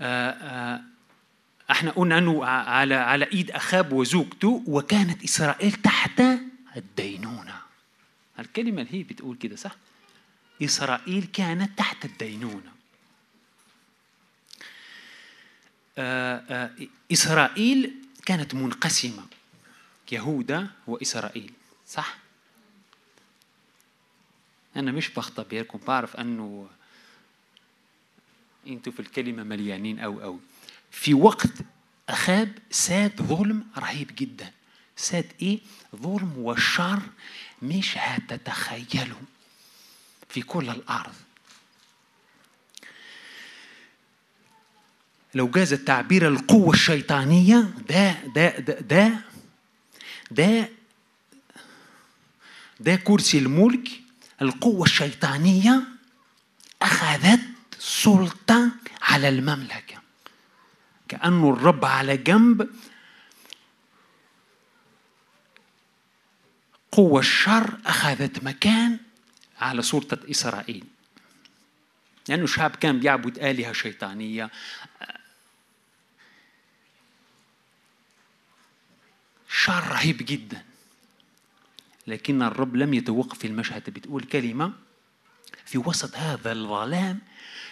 آآ 0.00 0.30
آآ 0.30 0.95
إحنا 1.70 1.90
قلنا 1.90 2.18
انه 2.18 2.44
على 2.44 2.94
على 2.94 3.24
ايد 3.24 3.50
اخاب 3.50 3.92
وزوجته 3.92 4.64
وكانت 4.66 5.24
اسرائيل 5.24 5.72
تحت 5.72 6.22
الدينونة. 6.76 7.60
الكلمة 8.38 8.82
اللي 8.82 8.98
هي 8.98 9.02
بتقول 9.02 9.36
كده 9.36 9.56
صح؟ 9.56 9.76
اسرائيل 10.62 11.28
كانت 11.32 11.78
تحت 11.78 12.04
الدينونة. 12.04 12.72
اسرائيل 17.12 17.94
كانت 18.26 18.54
منقسمة 18.54 19.22
يهوذا 20.12 20.70
واسرائيل 20.86 21.52
صح؟ 21.88 22.16
أنا 24.76 24.92
مش 24.92 25.08
بختبركم 25.08 25.80
بعرف 25.86 26.16
أنه 26.16 26.68
أنتوا 28.66 28.92
في 28.92 29.00
الكلمة 29.00 29.42
مليانين 29.42 29.98
أو 29.98 30.22
أو. 30.22 30.38
في 30.96 31.14
وقت 31.14 31.52
أخاب 32.08 32.52
ساد 32.70 33.22
ظلم 33.22 33.64
رهيب 33.78 34.10
جدا. 34.16 34.50
ساد 34.96 35.32
إيه؟ 35.42 35.58
ظلم 35.96 36.32
وشر 36.38 37.02
مش 37.62 37.94
هتتخيلوا 37.98 39.20
في 40.28 40.42
كل 40.42 40.68
الأرض. 40.70 41.14
لو 45.34 45.48
جاز 45.48 45.72
التعبير 45.72 46.28
القوة 46.28 46.74
الشيطانية 46.74 47.56
ده 47.88 48.12
ده 48.26 48.58
ده 48.58 48.80
ده 48.80 49.20
ده, 50.30 50.68
ده 52.80 52.96
كرسي 52.96 53.38
الملك 53.38 53.88
القوة 54.42 54.84
الشيطانية 54.84 55.82
أخذت 56.82 57.40
سلطة 57.78 58.70
على 59.02 59.28
المملكة. 59.28 59.95
كأنه 61.08 61.50
الرب 61.50 61.84
على 61.84 62.16
جنب 62.16 62.70
قوة 66.92 67.20
الشر 67.20 67.78
أخذت 67.86 68.44
مكان 68.44 68.98
على 69.58 69.82
سلطة 69.82 70.30
إسرائيل. 70.30 70.84
لأنه 72.28 72.38
يعني 72.38 72.42
الشعب 72.42 72.76
كان 72.76 73.00
بيعبد 73.00 73.38
آلهة 73.38 73.72
شيطانية. 73.72 74.50
شر 79.48 79.88
رهيب 79.88 80.16
جدا. 80.16 80.64
لكن 82.06 82.42
الرب 82.42 82.76
لم 82.76 82.94
يتوقف 82.94 83.38
في 83.38 83.46
المشهد 83.46 83.90
بتقول 83.90 84.22
كلمة 84.22 84.72
في 85.64 85.78
وسط 85.78 86.16
هذا 86.16 86.52
الظلام 86.52 87.18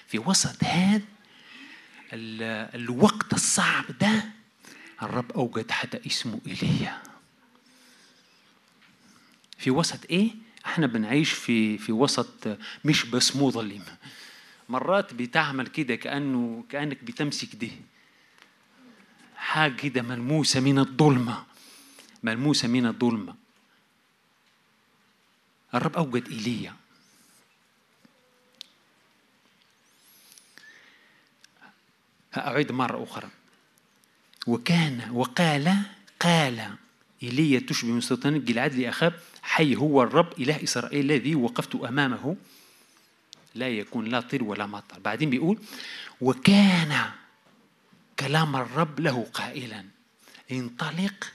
في 0.06 0.18
وسط 0.18 0.64
هذا 0.64 1.13
الوقت 2.14 3.32
الصعب 3.32 3.84
ده 4.00 4.24
الرب 5.02 5.32
أوجد 5.32 5.70
حتى 5.70 6.00
اسمه 6.06 6.40
إيليا 6.46 7.02
في 9.58 9.70
وسط 9.70 9.98
إيه؟ 10.10 10.30
إحنا 10.66 10.86
بنعيش 10.86 11.32
في 11.32 11.78
في 11.78 11.92
وسط 11.92 12.58
مش 12.84 13.04
بس 13.04 13.36
مظلم 13.36 13.82
مرات 14.68 15.14
بتعمل 15.14 15.66
كده 15.66 15.94
كأنه 15.94 16.64
كأنك 16.68 17.04
بتمسك 17.04 17.56
دي. 17.56 17.72
حاجة 19.36 19.72
كده 19.76 20.02
ملموسة 20.02 20.60
من 20.60 20.78
الظلمة. 20.78 21.44
ملموسة 22.22 22.68
من 22.68 22.86
الظلمة. 22.86 23.34
الرب 25.74 25.96
أوجد 25.96 26.28
إيليا 26.28 26.74
أعيد 32.38 32.72
مرة 32.72 33.02
أخرى. 33.02 33.28
وكان 34.46 35.10
وقال 35.10 35.76
قال 36.20 36.70
إيليا 37.22 37.60
تشبه 37.60 37.90
من 37.90 38.00
سلطان 38.00 38.44
جلعاد 38.44 38.74
لأخاب 38.74 39.20
حي 39.42 39.76
هو 39.76 40.02
الرب 40.02 40.32
إله 40.40 40.62
إسرائيل 40.62 41.04
الذي 41.04 41.34
وقفت 41.34 41.74
أمامه. 41.74 42.36
لا 43.54 43.68
يكون 43.68 44.04
لا 44.04 44.20
طير 44.20 44.44
ولا 44.44 44.66
مطر. 44.66 44.98
بعدين 44.98 45.30
بيقول 45.30 45.58
وكان 46.20 47.10
كلام 48.18 48.56
الرب 48.56 49.00
له 49.00 49.26
قائلا 49.34 49.84
انطلق 50.52 51.32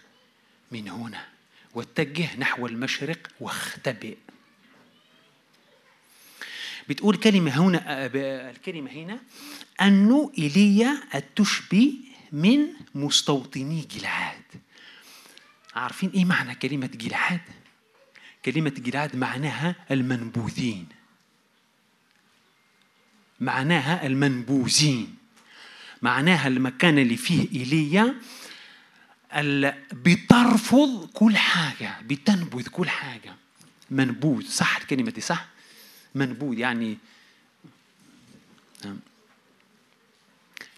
من 0.71 0.89
هنا 0.89 1.25
واتجه 1.73 2.35
نحو 2.37 2.67
المشرق 2.67 3.27
واختبئ. 3.39 4.17
بتقول 6.89 7.15
كلمة 7.15 7.51
هنا 7.51 8.05
الكلمة 8.49 8.91
هنا 8.91 9.19
أنه 9.81 10.31
إيليا 10.37 11.01
تشبه 11.35 11.93
من 12.31 12.67
مستوطني 12.95 13.87
جلعاد. 13.95 14.43
عارفين 15.75 16.09
إيه 16.09 16.25
معنى 16.25 16.55
كلمة 16.55 16.87
جلعاد؟ 16.87 17.41
كلمة 18.45 18.69
جلعاد 18.69 19.15
معناها 19.15 19.75
المنبوذين. 19.91 20.87
معناها 23.39 24.07
المنبوذين. 24.07 25.15
معناها 26.01 26.47
المكان 26.47 26.97
اللي 26.99 27.17
فيه 27.17 27.47
إيليا 27.51 28.15
بترفض 29.93 31.09
كل 31.13 31.37
حاجة 31.37 32.01
بتنبذ 32.01 32.67
كل 32.67 32.89
حاجة. 32.89 33.35
منبوذ 33.89 34.45
صح 34.49 34.77
الكلمة 34.77 35.11
دي 35.11 35.21
صح؟ 35.21 35.47
منبوذ 36.15 36.57
يعني 36.57 36.97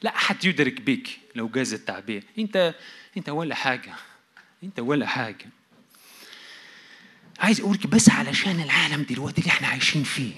لا 0.01 0.15
أحد 0.15 0.45
يدرك 0.45 0.81
بك 0.81 1.09
لو 1.35 1.47
جاز 1.47 1.73
التعبير. 1.73 2.23
أنت 2.39 2.75
أنت 3.17 3.29
ولا 3.29 3.55
حاجة. 3.55 3.93
أنت 4.63 4.79
ولا 4.79 5.07
حاجة. 5.07 5.49
عايز 7.39 7.59
أقولك 7.59 7.87
بس 7.87 8.09
علشان 8.09 8.59
العالم 8.59 9.03
دلوقتي 9.03 9.41
اللي 9.41 9.51
إحنا 9.51 9.67
عايشين 9.67 10.03
فيه. 10.03 10.33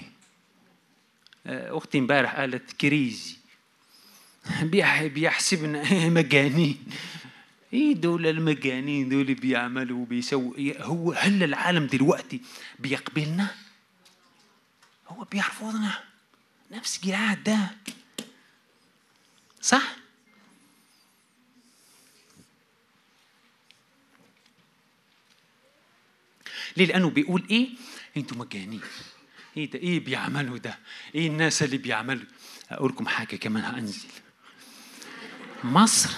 آه، 1.46 1.78
أختي 1.78 1.98
امبارح 1.98 2.36
قالت 2.36 2.72
كريزي. 2.72 3.36
بيحسبنا 5.02 6.08
مجانين. 6.18 6.84
إيه 7.72 7.94
دول 7.94 8.26
المجانين 8.26 9.08
دول 9.08 9.34
بيعملوا 9.34 10.02
وبيسووا؟ 10.02 10.56
إيه 10.56 10.82
هو 10.84 11.12
هل 11.12 11.42
العالم 11.42 11.86
دلوقتي 11.86 12.40
بيقبلنا؟ 12.78 13.54
هو 15.08 15.24
بيرفضنا 15.24 15.98
نفس 16.70 17.04
جلعاد 17.04 17.44
ده. 17.44 17.70
صح؟ 19.64 19.96
ليه؟ 26.76 26.86
لأنه 26.86 27.10
بيقول 27.10 27.46
إيه؟ 27.50 27.68
أنتوا 28.16 28.36
مجانين. 28.36 28.80
إيه 29.56 29.70
ده؟ 29.70 29.78
إيه 29.78 30.00
بيعملوا 30.00 30.58
ده؟ 30.58 30.78
إيه 31.14 31.26
الناس 31.28 31.62
اللي 31.62 31.76
بيعملوا؟ 31.78 32.26
أقول 32.70 32.90
لكم 32.90 33.06
حاجة 33.06 33.36
كمان 33.36 33.64
هأنزل. 33.64 34.08
مصر 35.64 36.10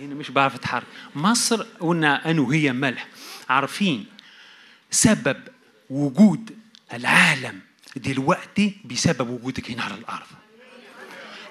هنا 0.00 0.14
مش 0.14 0.30
بعرف 0.30 0.54
أتحرك 0.54 0.86
مصر 1.14 1.62
قلنا 1.62 2.30
أنا 2.30 2.40
وهي 2.40 2.72
ملح 2.72 3.08
عارفين 3.48 4.06
سبب 4.90 5.42
وجود 5.90 6.58
العالم 6.92 7.60
دلوقتي 7.96 8.76
بسبب 8.84 9.30
وجودك 9.30 9.70
هنا 9.70 9.82
على 9.82 9.94
الأرض 9.94 10.26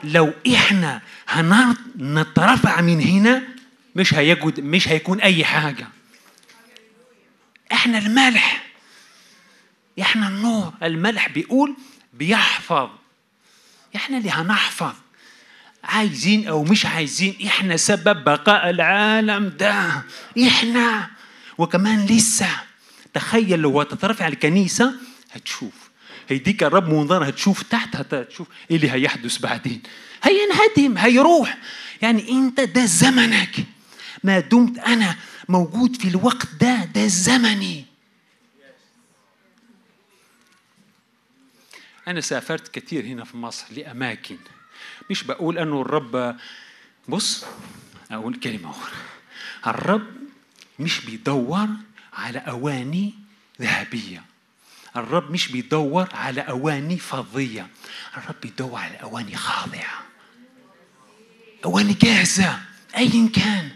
لو 0.03 0.33
إحنا 0.55 1.01
هنترفع 1.27 2.81
من 2.81 3.01
هنا 3.01 3.43
مش 3.95 4.13
هيجد 4.13 4.59
مش 4.59 4.87
هيكون 4.87 5.21
أي 5.21 5.45
حاجة. 5.45 5.87
إحنا 7.71 7.97
الملح. 7.97 8.63
إحنا 10.01 10.27
النور. 10.27 10.73
الملح 10.83 11.29
بيقول 11.29 11.75
بيحفظ. 12.13 12.89
إحنا 13.95 14.17
اللي 14.17 14.29
هنحفظ. 14.31 14.93
عايزين 15.83 16.47
أو 16.47 16.63
مش 16.63 16.85
عايزين 16.85 17.35
إحنا 17.45 17.77
سبب 17.77 18.23
بقاء 18.23 18.69
العالم 18.69 19.49
ده. 19.49 20.03
إحنا. 20.47 21.09
وكمان 21.57 22.05
لسه. 22.05 22.49
تخيل 23.13 23.59
لو 23.59 23.83
تترفع 23.83 24.27
الكنيسة 24.27 24.93
هتشوف. 25.31 25.80
هيديك 26.31 26.63
الرب 26.63 26.89
منظر 26.89 27.29
هتشوف 27.29 27.63
تحت 27.63 27.95
هتشوف 27.95 28.47
إيه 28.71 28.75
اللي 28.75 28.91
هيحدث 28.91 29.37
بعدين. 29.37 29.81
هينهدم 30.23 30.97
هيروح. 30.97 31.57
يعني 32.01 32.29
أنت 32.29 32.59
ده 32.61 32.85
زمنك. 32.85 33.65
ما 34.23 34.39
دمت 34.39 34.79
أنا 34.79 35.15
موجود 35.49 35.95
في 35.95 36.07
الوقت 36.07 36.47
ده 36.61 36.85
ده 36.85 37.07
زمني. 37.07 37.85
أنا 42.07 42.21
سافرت 42.21 42.67
كثير 42.67 43.05
هنا 43.05 43.23
في 43.23 43.37
مصر 43.37 43.65
لأماكن. 43.77 44.37
مش 45.09 45.23
بقول 45.23 45.57
أنه 45.57 45.81
الرب 45.81 46.35
بص 47.07 47.45
أقول 48.11 48.35
كلمة 48.35 48.69
أخرى. 48.69 48.95
الرب 49.67 50.07
مش 50.79 51.05
بيدور 51.05 51.67
على 52.13 52.39
أواني 52.39 53.13
ذهبية. 53.61 54.30
الرب 54.95 55.31
مش 55.31 55.47
بيدور 55.51 56.07
على 56.13 56.41
أواني 56.41 56.97
فضية 56.97 57.67
الرب 58.17 58.35
بيدور 58.41 58.79
على 58.79 58.95
أواني 58.95 59.35
خاضعة. 59.35 60.03
أواني 61.65 61.93
جاهزة 61.93 62.59
أيا 62.97 63.29
كان. 63.35 63.69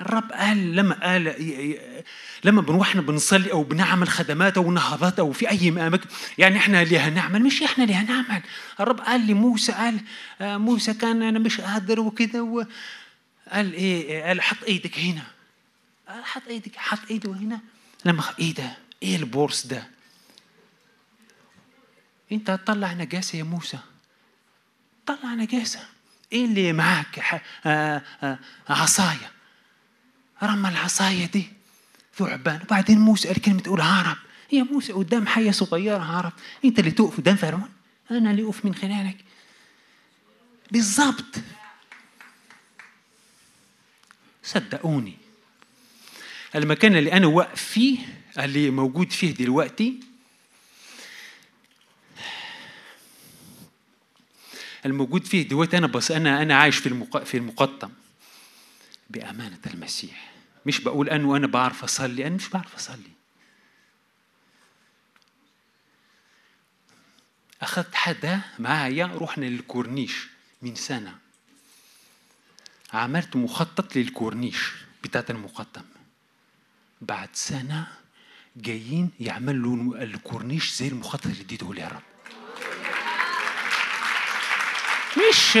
الرب 0.00 0.32
قال 0.32 0.76
لما 0.76 0.94
قال 0.94 1.34
لما 2.44 2.62
بنروح 2.62 2.96
بنصلي 2.96 3.52
أو 3.52 3.62
بنعمل 3.62 4.08
خدمات 4.08 4.56
أو 4.56 4.70
نهضات 4.70 5.18
أو 5.18 5.32
في 5.32 5.50
أي 5.50 5.68
اماكن 5.68 6.08
يعني 6.38 6.56
إحنا 6.56 6.82
اللي 6.82 6.98
هنعمل 6.98 7.42
مش 7.42 7.62
إحنا 7.62 7.84
اللي 7.84 7.94
هنعمل 7.94 8.42
الرب 8.80 9.00
قال 9.00 9.26
لموسى 9.26 9.72
قال 9.72 10.00
آه، 10.40 10.56
موسى 10.56 10.94
كان 10.94 11.22
أنا 11.22 11.38
مش 11.38 11.60
قادر 11.60 12.00
وكذا 12.00 12.66
قال 13.52 13.72
إيه 13.74 14.22
قال 14.24 14.42
حط 14.42 14.64
إيدك 14.68 14.98
هنا. 14.98 15.22
حط 16.22 16.42
إيدك 16.48 16.76
حط 16.76 17.10
إيده 17.10 17.32
هنا. 17.32 17.60
لما 18.04 18.24
إيه 18.38 18.54
ده؟ 18.54 18.76
إيه 19.02 19.16
البورس 19.16 19.66
ده؟ 19.66 19.88
أنت 22.32 22.50
هتطلع 22.50 22.92
نجاسة 22.92 23.38
يا 23.38 23.42
موسى. 23.42 23.78
طلع 25.06 25.34
نجاسة. 25.34 25.80
إيه 26.32 26.44
اللي 26.44 26.72
معاك؟ 26.72 27.42
آه، 27.66 28.02
آه، 28.22 28.38
عصاية. 28.68 29.30
رمى 30.42 30.68
العصاية 30.68 31.26
دي. 31.26 31.52
ثعبان. 32.14 32.62
وبعدين 32.62 32.98
موسى 32.98 33.28
قال 33.28 33.40
كلمة 33.40 33.60
تقول 33.60 33.80
هرب. 33.80 34.16
يا 34.52 34.62
موسى 34.62 34.92
قدام 34.92 35.26
حية 35.26 35.50
صغيرة 35.50 35.98
هرب. 35.98 36.32
أنت 36.64 36.78
اللي 36.78 36.90
تقف 36.90 37.16
قدام 37.16 37.36
فرعون. 37.36 37.70
أنا 38.10 38.30
اللي 38.30 38.42
أقف 38.42 38.64
من 38.64 38.74
خلالك. 38.74 39.16
بالظبط 40.70 41.36
صدقوني. 44.42 45.16
المكان 46.54 46.96
اللي 46.96 47.12
أنا 47.12 47.26
واقف 47.26 47.62
فيه 47.62 47.98
اللي 48.38 48.70
موجود 48.70 49.12
فيه 49.12 49.34
دلوقتي. 49.34 50.00
الموجود 54.86 55.26
فيه 55.26 55.48
دلوقتي 55.48 55.78
أنا 55.78 55.86
بس 55.86 56.10
أنا 56.10 56.42
أنا 56.42 56.56
عايش 56.56 56.76
في 56.76 57.06
في 57.24 57.36
المقطم. 57.36 57.90
بأمانة 59.10 59.58
المسيح. 59.66 60.32
مش 60.66 60.80
بقول 60.80 61.08
أنه 61.08 61.36
أنا 61.36 61.46
بعرف 61.46 61.84
أصلي 61.84 62.26
أنا 62.26 62.34
مش 62.36 62.48
بعرف 62.48 62.74
أصلي. 62.74 63.10
أخذت 67.62 67.94
حدا 67.94 68.40
معايا 68.58 69.06
رحنا 69.06 69.44
للكورنيش 69.44 70.26
من 70.62 70.74
سنة. 70.74 71.18
عملت 72.92 73.36
مخطط 73.36 73.96
للكورنيش 73.96 74.72
بتاعت 75.04 75.30
المقطم. 75.30 75.84
بعد 77.00 77.28
سنة 77.32 77.86
جايين 78.56 79.10
يعملوا 79.20 80.02
الكورنيش 80.02 80.72
زي 80.74 80.88
المخطط 80.88 81.26
اللي 81.26 81.40
اديته 81.40 81.74
يا 81.76 81.88
رب. 81.88 82.02
مش 85.30 85.56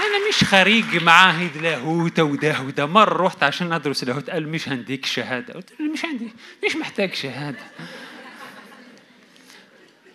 أنا 0.00 0.28
مش 0.28 0.44
خريج 0.44 1.02
معاهد 1.02 1.56
لاهوت 1.56 2.20
وده 2.20 2.60
وده 2.60 2.86
مرة 2.86 3.26
رحت 3.26 3.42
عشان 3.42 3.72
أدرس 3.72 4.04
لاهوت 4.04 4.30
قال 4.30 4.48
مش 4.48 4.68
هنديك 4.68 5.06
شهادة. 5.06 5.54
قلت 5.54 5.80
له 5.80 5.92
مش 5.92 6.04
عندي. 6.04 6.28
مش 6.66 6.76
محتاج 6.76 7.14
شهادة. 7.14 7.66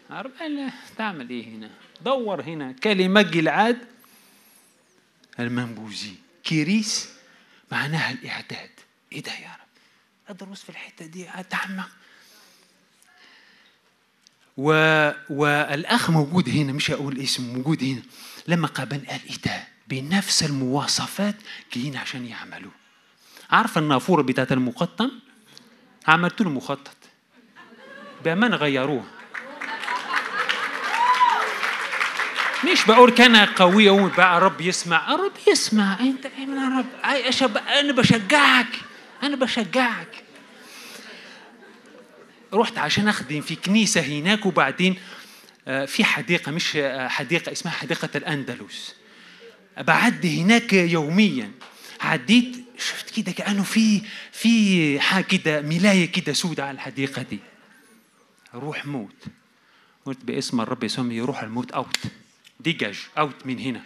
عرب 0.10 0.32
قال 0.40 0.72
تعمل 0.98 1.30
إيه 1.30 1.48
هنا؟ 1.48 1.70
دور 2.02 2.42
هنا. 2.42 2.72
كلمة 2.72 3.22
جلعاد 3.22 3.78
المنبوذي. 5.40 6.16
كريس. 6.50 7.10
معناها 7.72 8.12
الإعداد. 8.12 8.70
إيه 9.14 9.24
ده 9.24 9.32
يا 9.32 9.59
رب 10.30 10.44
أدرس 10.44 10.62
في 10.64 10.70
الحتة 10.70 11.06
دي 11.06 11.30
أتعمق. 11.36 11.90
و... 14.58 14.72
والأخ 15.30 16.10
موجود 16.10 16.50
هنا 16.50 16.74
مش 16.74 16.92
هقول 16.92 17.20
اسمه 17.20 17.54
موجود 17.54 17.84
هنا. 17.84 18.02
لما 18.48 18.68
قابل 18.68 18.98
قال 19.10 19.20
إيه 19.30 19.38
ده؟ 19.46 19.68
بنفس 19.88 20.44
المواصفات 20.44 21.36
جايين 21.74 21.98
عشان 21.98 22.26
يعملوا 22.26 22.72
عارفه 23.50 23.82
النافورة 23.82 24.22
بتاعت 24.22 24.52
المقطم 24.52 25.12
عملت 26.08 26.42
له 26.42 26.50
مخطط. 26.50 26.98
بأمانة 28.24 28.56
غيروه 28.56 29.06
مش 32.72 32.86
بقول 32.86 33.12
كان 33.12 33.36
قوي 33.36 34.10
بقى 34.10 34.38
الرب 34.38 34.62
يسمع. 34.62 35.16
الرب 35.16 35.32
يسمع. 35.48 36.00
أنت 36.00 36.28
من 36.28 36.58
الرب؟ 36.58 36.86
أنا 37.68 37.92
بشجعك. 37.94 38.89
أنا 39.24 39.36
بشجعك. 39.36 40.24
رحت 42.54 42.78
عشان 42.78 43.08
أخدم 43.08 43.42
في 43.42 43.56
كنيسة 43.56 44.02
هناك 44.02 44.46
وبعدين 44.46 44.96
آه، 45.68 45.86
في 45.86 46.04
حديقة 46.04 46.52
مش 46.52 46.76
آه، 46.76 47.08
حديقة 47.08 47.52
اسمها 47.52 47.74
حديقة 47.74 48.10
الأندلس. 48.16 48.96
بعدي 49.78 50.42
هناك 50.42 50.74
يوميا 50.74 51.52
عديت 52.02 52.58
شفت 52.78 53.10
كده 53.20 53.32
كأنه 53.32 53.64
في 53.64 54.02
في 54.32 55.00
حاجة 55.00 55.24
كده 55.24 55.62
ملاية 55.62 56.12
كده 56.12 56.34
سودة 56.34 56.64
على 56.64 56.76
الحديقة 56.76 57.22
دي. 57.22 57.40
روح 58.54 58.86
موت. 58.86 59.24
قلت 60.06 60.24
باسم 60.24 60.62
الرب 60.62 60.84
يسوع 60.84 61.06
يروح 61.12 61.44
الموت 61.44 61.72
أوت. 61.72 61.98
ديجاج 62.60 62.98
أوت 63.18 63.46
من 63.46 63.60
هنا. 63.60 63.82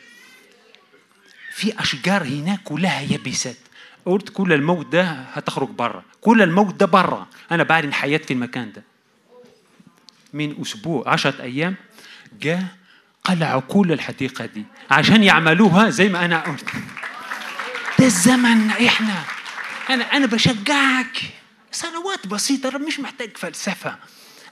في 1.53 1.79
أشجار 1.79 2.23
هناك 2.23 2.63
كلها 2.63 3.01
يبست 3.01 3.57
قلت 4.05 4.29
كل 4.29 4.53
الموت 4.53 4.85
ده 4.85 5.03
هتخرج 5.11 5.69
بره 5.69 6.03
كل 6.21 6.41
الموت 6.41 6.75
ده 6.75 6.85
بره 6.85 7.27
أنا 7.51 7.63
بعلن 7.63 7.93
حياه 7.93 8.17
في 8.17 8.33
المكان 8.33 8.71
ده. 8.71 8.83
من 10.33 10.61
أسبوع 10.61 11.03
عشرة 11.09 11.41
أيام 11.41 11.75
جاء 12.41 12.63
قلعوا 13.23 13.61
كل 13.61 13.91
الحديقة 13.91 14.45
دي 14.45 14.65
عشان 14.91 15.23
يعملوها 15.23 15.89
زي 15.89 16.09
ما 16.09 16.25
أنا 16.25 16.39
قلت. 16.39 16.65
ده 17.99 18.05
الزمن 18.05 18.69
إحنا. 18.69 19.23
أنا 19.89 20.03
أنا 20.03 20.25
بشجعك. 20.25 21.21
سنوات 21.71 22.27
بسيطة 22.27 22.77
مش 22.77 22.99
محتاج 22.99 23.37
فلسفة. 23.37 23.95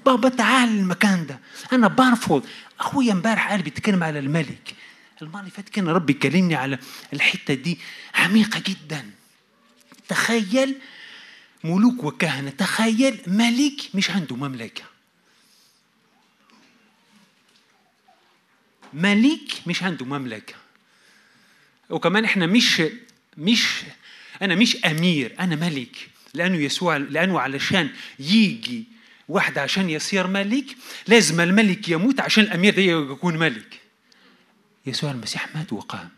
بابا 0.06 0.30
تعال 0.30 0.70
المكان 0.70 1.26
ده. 1.26 1.40
أنا 1.74 1.88
برفض. 1.88 2.46
أخويا 2.80 3.12
امبارح 3.12 3.52
قال 3.52 3.62
بيتكلم 3.62 4.04
على 4.04 4.20
الملك. 4.20 4.76
المرة 5.22 5.40
اللي 5.40 5.52
فاتت 5.52 5.70
كان 5.70 5.88
ربي 5.88 6.14
يكلمني 6.14 6.56
على 6.56 6.80
الحتة 7.14 7.54
دي 7.54 7.80
عميقة 8.16 8.62
جدا. 8.68 9.06
تخيل 10.12 10.76
ملوك 11.64 12.04
وكهنة. 12.04 12.50
تخيل 12.50 13.22
ملك 13.28 13.82
مش 13.94 14.10
عنده 14.10 14.36
مملكة. 14.36 14.84
ملك 18.94 19.68
مش 19.68 19.84
عنده 19.84 20.06
مملكة. 20.06 20.54
وكمان 21.90 22.26
إحنا 22.26 22.46
مش 22.46 22.82
مش 23.38 23.82
أنا 24.42 24.56
مش 24.56 24.86
أمير 24.86 25.36
أنا 25.40 25.56
ملك. 25.56 26.10
لأنه 26.34 26.58
يسوع 26.58 26.98
لأنه 26.98 27.40
علشان 27.40 27.90
يجي 28.20 28.84
واحد 29.28 29.58
عشان 29.58 29.90
يصير 29.90 30.28
ملك 30.28 30.66
لازم 31.08 31.42
الملك 31.42 31.90
يموت 31.90 32.20
عشان 32.20 32.44
الأمير 32.44 32.76
ده 32.76 32.82
يكون 32.82 33.38
ملك. 33.38 33.80
يسوع 34.86 35.12
المسيح 35.12 35.56
مات 35.56 35.74
وقام. 35.74 36.10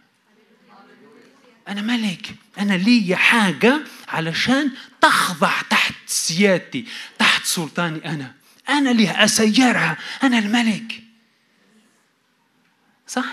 أنا 1.67 1.82
ملك. 1.82 2.36
أنا 2.58 2.73
لي 2.73 3.15
حاجة 3.15 3.80
علشان 4.08 4.71
تخضع 5.02 5.62
تحت 5.62 5.95
سيادتي 6.06 6.86
تحت 7.19 7.45
سلطاني 7.45 8.06
أنا. 8.06 8.36
أنا 8.69 8.91
اللي 8.91 9.12
أسيرها. 9.12 9.97
أنا 10.23 10.39
الملك. 10.39 11.04
صح؟ 13.08 13.26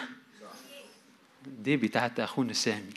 دي 1.46 1.76
بتاعت 1.76 2.20
أخونا 2.20 2.52
سامي. 2.52 2.94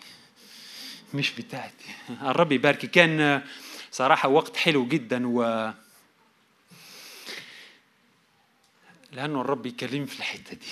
مش 1.13 1.31
بتاعتي 1.31 1.85
الرب 2.09 2.51
يبارك. 2.51 2.85
كان 2.85 3.41
صراحة 3.91 4.29
وقت 4.29 4.57
حلو 4.57 4.87
جدا 4.87 5.27
و 5.27 5.71
لأنه 9.11 9.41
الرب 9.41 9.65
يكلمني 9.65 10.07
في 10.07 10.19
الحتة 10.19 10.53
دي. 10.53 10.67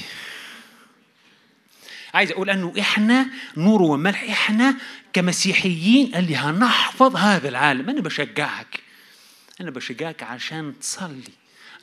عايز 2.14 2.32
أقول 2.32 2.50
أنه 2.50 2.74
إحنا 2.80 3.28
نور 3.58 3.82
وملح 3.82 4.24
إحنا 4.24 4.76
كمسيحيين 5.14 6.16
اللي 6.16 6.36
هنحفظ 6.36 7.16
هذا 7.16 7.50
العالم. 7.50 7.90
أنا 7.90 8.02
بشجعك 8.02 8.80
أنا 9.62 9.72
بشجعك 9.72 10.24
عشان 10.24 10.80
تصلي 10.80 11.32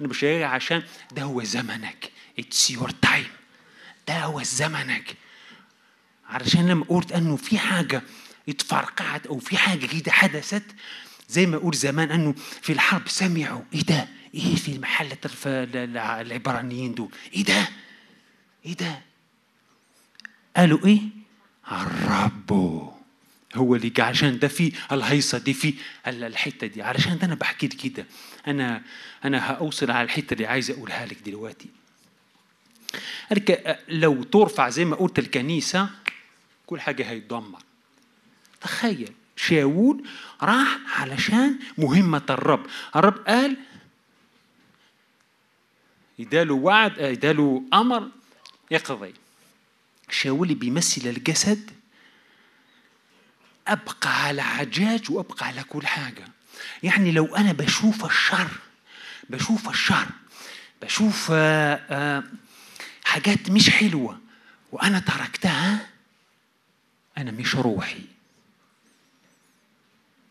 أنا 0.01 0.09
بشجعك 0.09 0.43
عشان 0.51 0.83
ده 1.13 1.23
هو 1.23 1.43
زمنك. 1.43 2.11
it's 2.39 2.71
your 2.71 2.91
time 2.91 3.27
ده 4.09 4.19
هو 4.25 4.43
زمنك. 4.43 5.15
علشان 6.29 6.69
لما 6.69 6.85
قلت 6.89 7.13
أنه 7.13 7.37
في 7.37 7.59
حاجة 7.59 8.03
اتفرقعت 8.49 9.27
أو 9.27 9.39
في 9.39 9.57
حاجة 9.57 9.87
جديدة 9.87 10.13
حدثت 10.13 10.63
زي 11.29 11.47
ما 11.47 11.57
أقول 11.57 11.75
زمان 11.75 12.11
أنه 12.11 12.35
في 12.63 12.73
الحرب 12.73 13.09
سمعوا 13.09 13.63
إيه 13.75 13.83
ده؟ 13.83 14.09
إيه 14.35 14.57
في 14.57 14.73
المحلة 14.73 15.17
العبرانيين 16.21 16.95
دول؟ 16.95 17.11
إيه 17.35 17.45
ده؟ 17.45 17.69
إيه 18.67 18.77
ده؟ 18.77 19.03
قالوا 20.57 20.87
إيه؟ 20.87 21.01
الرب. 21.73 22.53
هو 23.55 23.75
اللي 23.75 23.93
عشان 23.99 24.39
ده 24.39 24.49
في 24.49 24.73
الهيصة 24.93 25.39
دي 25.39 25.55
في 25.55 25.75
الحتة 26.07 26.67
دي. 26.67 26.83
علشان 26.83 27.19
ده 27.19 27.27
أنا 27.27 27.35
بحكي 27.35 27.67
لك 27.67 27.77
كده. 27.77 28.07
أنا 28.47 28.83
أنا 29.25 29.51
هأوصل 29.51 29.91
على 29.91 30.05
الحتة 30.05 30.35
اللي 30.35 30.47
عايز 30.47 30.71
أقولها 30.71 31.07
لك 31.07 31.19
دلوقتي. 31.27 31.69
لو 33.89 34.23
ترفع 34.23 34.69
زي 34.69 34.85
ما 34.85 34.97
قلت 34.97 35.19
الكنيسة 35.19 35.91
كل 36.67 36.81
حاجة 36.81 37.11
هيتدمر. 37.11 37.63
تخيل 38.61 39.13
شاول 39.37 40.05
راح 40.43 41.01
علشان 41.01 41.59
مهمة 41.79 42.23
الرب. 42.31 42.67
الرب 42.97 43.19
قال 43.27 43.57
يداله 46.19 46.55
وعد 46.55 46.99
يداله 46.99 47.63
أمر 47.75 48.09
يقضي. 48.71 49.15
شاولي 50.11 50.55
بيمثل 50.55 51.09
الجسد 51.09 51.71
أبقى 53.69 54.25
على 54.25 54.43
حاجات 54.43 55.11
وأبقى 55.11 55.47
على 55.47 55.63
كل 55.63 55.87
حاجة. 55.87 56.25
يعني 56.83 57.13
لو 57.13 57.37
أنا 57.37 57.53
بشوف 57.53 58.05
الشر 58.05 58.49
بشوف 59.31 59.69
الشر 59.69 60.07
بشوف 60.83 61.33
حاجات 63.05 63.51
مش 63.51 63.71
حلوة 63.71 64.19
وأنا 64.73 64.99
تركتها 64.99 65.87
أنا 67.19 67.31
مش 67.31 67.55
روحي. 67.55 68.03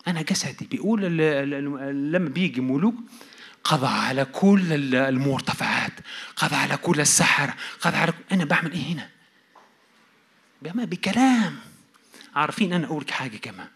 أنا 0.08 0.22
جسدي. 0.22 0.66
بيقول 0.66 1.02
لما 2.12 2.30
بيجي 2.30 2.62
ملوك 2.62 2.96
قضى 3.64 3.88
على 3.88 4.26
كل 4.26 4.96
المرتفعات 4.96 5.92
قضى 6.36 6.56
على 6.56 6.78
كل 6.78 7.00
السحر 7.02 7.54
قضى 7.82 7.98
على 7.98 8.14
أنا 8.32 8.46
بعمل 8.46 8.72
إيه 8.72 8.94
هنا؟ 8.94 9.10
بكلام. 10.62 11.60
عارفين 12.36 12.74
أنا 12.74 12.88
أقول 12.88 13.12
حاجة 13.12 13.38
كمان 13.38 13.68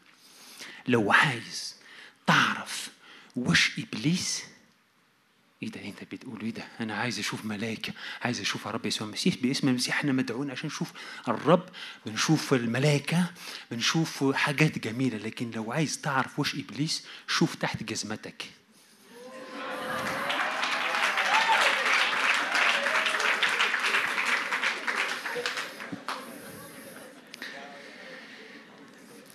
لو 0.88 1.12
عايز 1.12 1.76
تعرف 2.28 2.90
وش 3.36 3.80
إبليس 3.80 4.44
إيه 5.64 5.70
ده 5.70 5.86
أنت 5.86 6.04
بتقول 6.04 6.42
إيه 6.42 6.50
ده؟ 6.54 6.64
أنا 6.80 6.96
عايز 6.96 7.20
أشوف 7.20 7.46
ملائكة 7.46 7.94
عايز 8.22 8.40
أشوف 8.40 8.68
الرب 8.68 8.86
يسوع 8.86 9.08
المسيح. 9.08 9.36
باسم 9.36 9.68
المسيح 9.68 9.98
إحنا 9.98 10.12
مدعوين 10.12 10.52
عشان 10.52 10.68
نشوف 10.68 10.92
الرب 11.28 11.70
بنشوف 12.06 12.54
الملائكة 12.54 13.32
بنشوف 13.72 14.36
حاجات 14.36 14.80
جميلة. 14.80 15.18
لكن 15.18 15.52
لو 15.52 15.72
عايز 15.72 16.02
تعرف 16.02 16.40
وش 16.40 16.56
إبليس 16.56 17.06
شوف 17.28 17.56
تحت 17.56 17.84
جزمتك. 17.84 18.46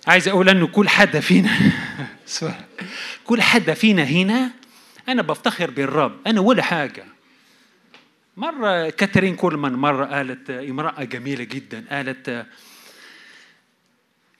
عايز 0.07 0.27
أقول 0.27 0.49
إنه 0.49 0.67
كل 0.67 0.89
حد 0.89 1.19
فينا 1.19 1.57
كل 3.25 3.41
حد 3.41 3.73
فينا 3.73 4.03
هنا 4.03 4.51
أنا 5.09 5.21
بفتخر 5.21 5.71
بالرب. 5.71 6.27
أنا 6.27 6.41
ولا 6.41 6.63
حاجة. 6.63 7.05
مرة 8.37 8.89
كاترين 8.89 9.35
كولمان 9.35 9.73
مرة 9.73 10.05
قالت 10.05 10.49
امرأة 10.49 11.03
جميلة 11.03 11.43
جدا 11.43 11.85
قالت 11.89 12.45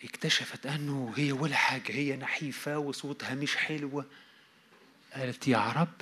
اكتشفت 0.03 0.65
أنه 0.65 1.13
هي 1.15 1.31
ولا 1.31 1.55
حاجة 1.55 1.91
هي 1.91 2.15
نحيفة 2.15 2.77
وصوتها 2.77 3.35
مش 3.35 3.55
حلوة 3.55 4.05
قالت 5.15 5.47
يا 5.47 5.73
رب 5.77 6.01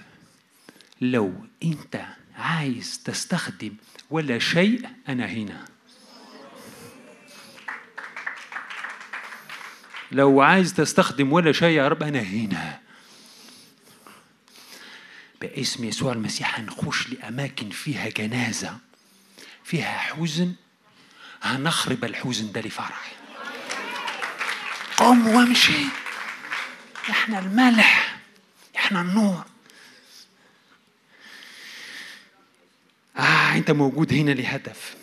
لو 1.02 1.34
أنت 1.64 2.06
عايز 2.38 3.02
تستخدم 3.06 3.74
ولا 4.10 4.40
شيء 4.40 4.90
أنا 5.10 5.26
هنا. 5.26 5.66
لو 10.12 10.42
عايز 10.42 10.74
تستخدم 10.74 11.34
ولا 11.34 11.52
شيء 11.52 11.78
يا 11.78 11.88
رب 11.88 12.04
أنا 12.04 12.20
هنا. 12.20 12.80
باسم 15.42 15.84
يسوع 15.84 16.14
المسيح 16.14 16.60
هنخش 16.60 17.10
لأماكن 17.10 17.70
فيها 17.70 18.10
جنازة 18.10 18.78
فيها 19.64 19.98
حزن. 19.98 20.54
هنخرب 21.42 22.04
الحزن 22.06 22.52
ده 22.52 22.62
لفرح. 22.62 23.12
قم 24.98 25.28
وامشي. 25.28 25.86
إحنا 27.10 27.40
الملح 27.40 28.18
إحنا 28.76 29.02
النور. 29.02 29.44
آه 33.18 33.56
أنت 33.56 33.72
موجود 33.72 34.14
هنا 34.14 34.32
لهدف. 34.32 34.96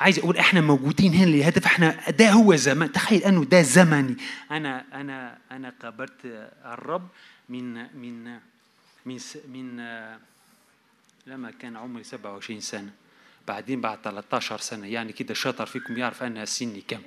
عايز 0.00 0.18
أقول 0.18 0.36
إحنا 0.36 0.60
موجودين 0.60 1.14
هنا 1.14 1.30
لهدف 1.30 1.66
إحنا 1.66 2.10
ده 2.10 2.30
هو 2.30 2.56
زمان. 2.56 2.92
تخيل 2.92 3.22
أنه 3.24 3.44
ده 3.44 3.62
زمني. 3.62 4.16
أنا 4.50 4.84
أنا 5.00 5.38
أنا 5.50 5.72
قابلت 5.82 6.50
الرب 6.64 7.08
من 7.48 7.74
من 7.96 8.38
من 9.06 9.18
من 9.48 9.76
لما 11.26 11.50
كان 11.50 11.76
عمري 11.76 12.04
27 12.04 12.60
سنة. 12.60 12.90
بعدين 13.48 13.80
بعد 13.80 13.98
13 14.04 14.58
سنة 14.58 14.86
يعني 14.86 15.12
كده 15.12 15.34
شاطر 15.34 15.66
فيكم 15.66 15.96
يعرف 15.96 16.22
أنا 16.22 16.44
سني 16.44 16.80
كم. 16.88 17.00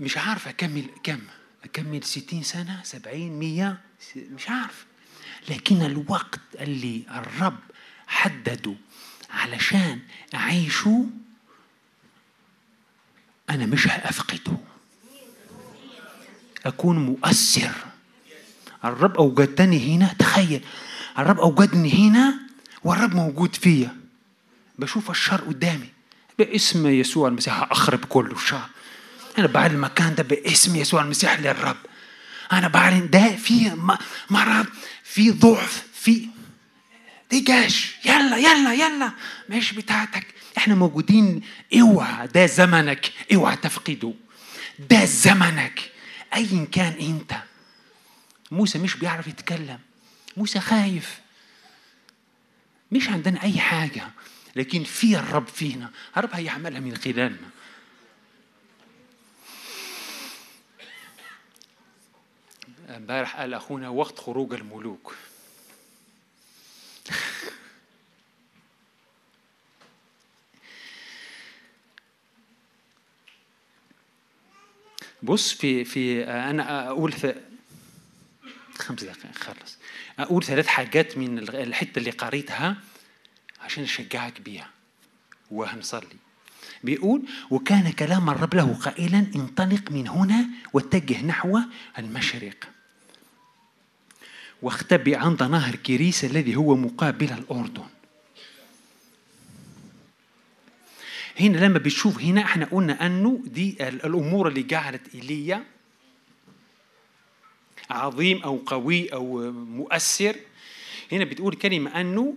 مش 0.00 0.18
عارف 0.18 0.48
أكمل 0.48 0.84
كم. 1.02 1.20
أكمل 1.64 2.04
60 2.04 2.42
سنة 2.42 2.80
70 2.84 3.38
100 3.38 3.78
مش 4.16 4.48
عارف. 4.50 4.86
لكن 5.48 5.82
الوقت 5.82 6.40
اللي 6.60 7.02
الرب 7.10 7.58
حدده 8.06 8.74
علشان 9.32 9.98
أعيشه 10.34 11.06
أنا 13.50 13.66
مش 13.66 13.88
هأفقده 13.88 14.56
أكون 16.66 16.98
مؤثر. 16.98 17.72
الرب 18.84 19.16
أوجدتني 19.16 19.96
هنا 19.96 20.14
تخيل. 20.18 20.64
الرب 21.18 21.38
أوجدني 21.40 21.92
هنا 21.92 22.40
والرب 22.84 23.14
موجود 23.14 23.56
فيا. 23.56 23.96
بشوف 24.78 25.10
الشر 25.10 25.40
قدامي 25.40 25.88
باسم 26.38 26.86
يسوع 26.86 27.28
المسيح. 27.28 27.62
أخرب 27.70 28.04
كل 28.04 28.30
الشر 28.30 28.66
أنا 29.38 29.46
بعلن 29.46 29.74
المكان 29.74 30.14
ده 30.14 30.22
باسم 30.22 30.76
يسوع 30.76 31.02
المسيح 31.02 31.40
للرب. 31.40 31.76
أنا 32.52 32.68
بعلن 32.68 33.10
ده 33.10 33.36
في 33.36 33.70
مرض 34.30 34.66
في 35.04 35.30
ضعف 35.30 35.86
في 35.94 36.28
دجاج 37.32 37.94
يلا 38.04 38.36
يلا 38.36 38.74
يلا. 38.74 39.12
مش 39.48 39.72
بتاعتك. 39.72 40.26
إحنا 40.58 40.74
موجودين. 40.74 41.42
اوعى 41.80 42.26
ده 42.26 42.46
زمنك. 42.46 43.12
اوعى 43.34 43.56
تفقده. 43.56 44.14
ده 44.78 45.04
زمنك. 45.04 45.90
ايا 46.34 46.66
كان 46.72 46.92
أنت. 46.92 47.36
موسى 48.50 48.78
مش 48.78 48.96
بيعرف 48.96 49.26
يتكلم. 49.26 49.78
موسى 50.36 50.60
خايف. 50.60 51.20
مش 52.92 53.08
عندنا 53.08 53.42
أي 53.42 53.58
حاجة. 53.60 54.08
لكن 54.56 54.84
في 54.84 55.18
الرب 55.18 55.48
فينا. 55.48 55.90
الرب 56.16 56.30
هيعملها 56.32 56.80
من 56.80 56.96
خلالنا. 56.96 57.50
امبارح 62.96 63.36
قال 63.36 63.54
أخونا 63.54 63.88
وقت 63.88 64.18
خروج 64.18 64.54
الملوك. 64.54 65.16
بص 75.22 75.52
في 75.52 75.84
في 75.84 76.24
أنا 76.24 76.88
أقول 76.88 77.12
في 77.12 77.34
خمس 78.78 79.04
دقائق 79.04 79.34
خلص 79.34 79.78
أقول 80.18 80.44
ثلاث 80.44 80.66
حاجات 80.66 81.18
من 81.18 81.38
الحتة 81.38 81.98
اللي 81.98 82.10
قريتها 82.10 82.76
عشان 83.60 83.82
أشجعك 83.82 84.40
بيها. 84.40 84.70
وهنصلي 85.50 86.16
بيقول 86.84 87.22
وكان 87.50 87.92
كلام 87.92 88.30
الرب 88.30 88.54
له 88.54 88.74
قائلا 88.74 89.26
انطلق 89.36 89.90
من 89.90 90.08
هنا 90.08 90.48
واتجه 90.72 91.22
نحو 91.22 91.60
المشرق. 91.98 92.79
واختبئ 94.62 95.16
عند 95.16 95.42
نهر 95.42 95.76
كريس 95.76 96.24
الذي 96.24 96.56
هو 96.56 96.76
مقابل 96.76 97.32
الأردن. 97.32 97.86
هنا 101.40 101.58
لما 101.58 101.78
بتشوف 101.78 102.20
هنا 102.20 102.40
إحنا 102.40 102.64
قلنا 102.64 103.06
أنه 103.06 103.42
دي 103.44 103.88
الأمور 103.88 104.48
اللي 104.48 104.62
جعلت 104.62 105.14
إيليا 105.14 105.64
عظيم 107.90 108.42
أو 108.42 108.56
قوي 108.66 109.12
أو 109.12 109.52
مؤثر. 109.52 110.36
هنا 111.12 111.24
بتقول 111.24 111.56
كلمة 111.56 112.00
أنه 112.00 112.36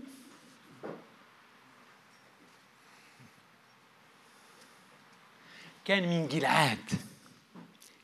كان 5.85 6.03
من 6.09 6.27
جلعاد. 6.27 6.91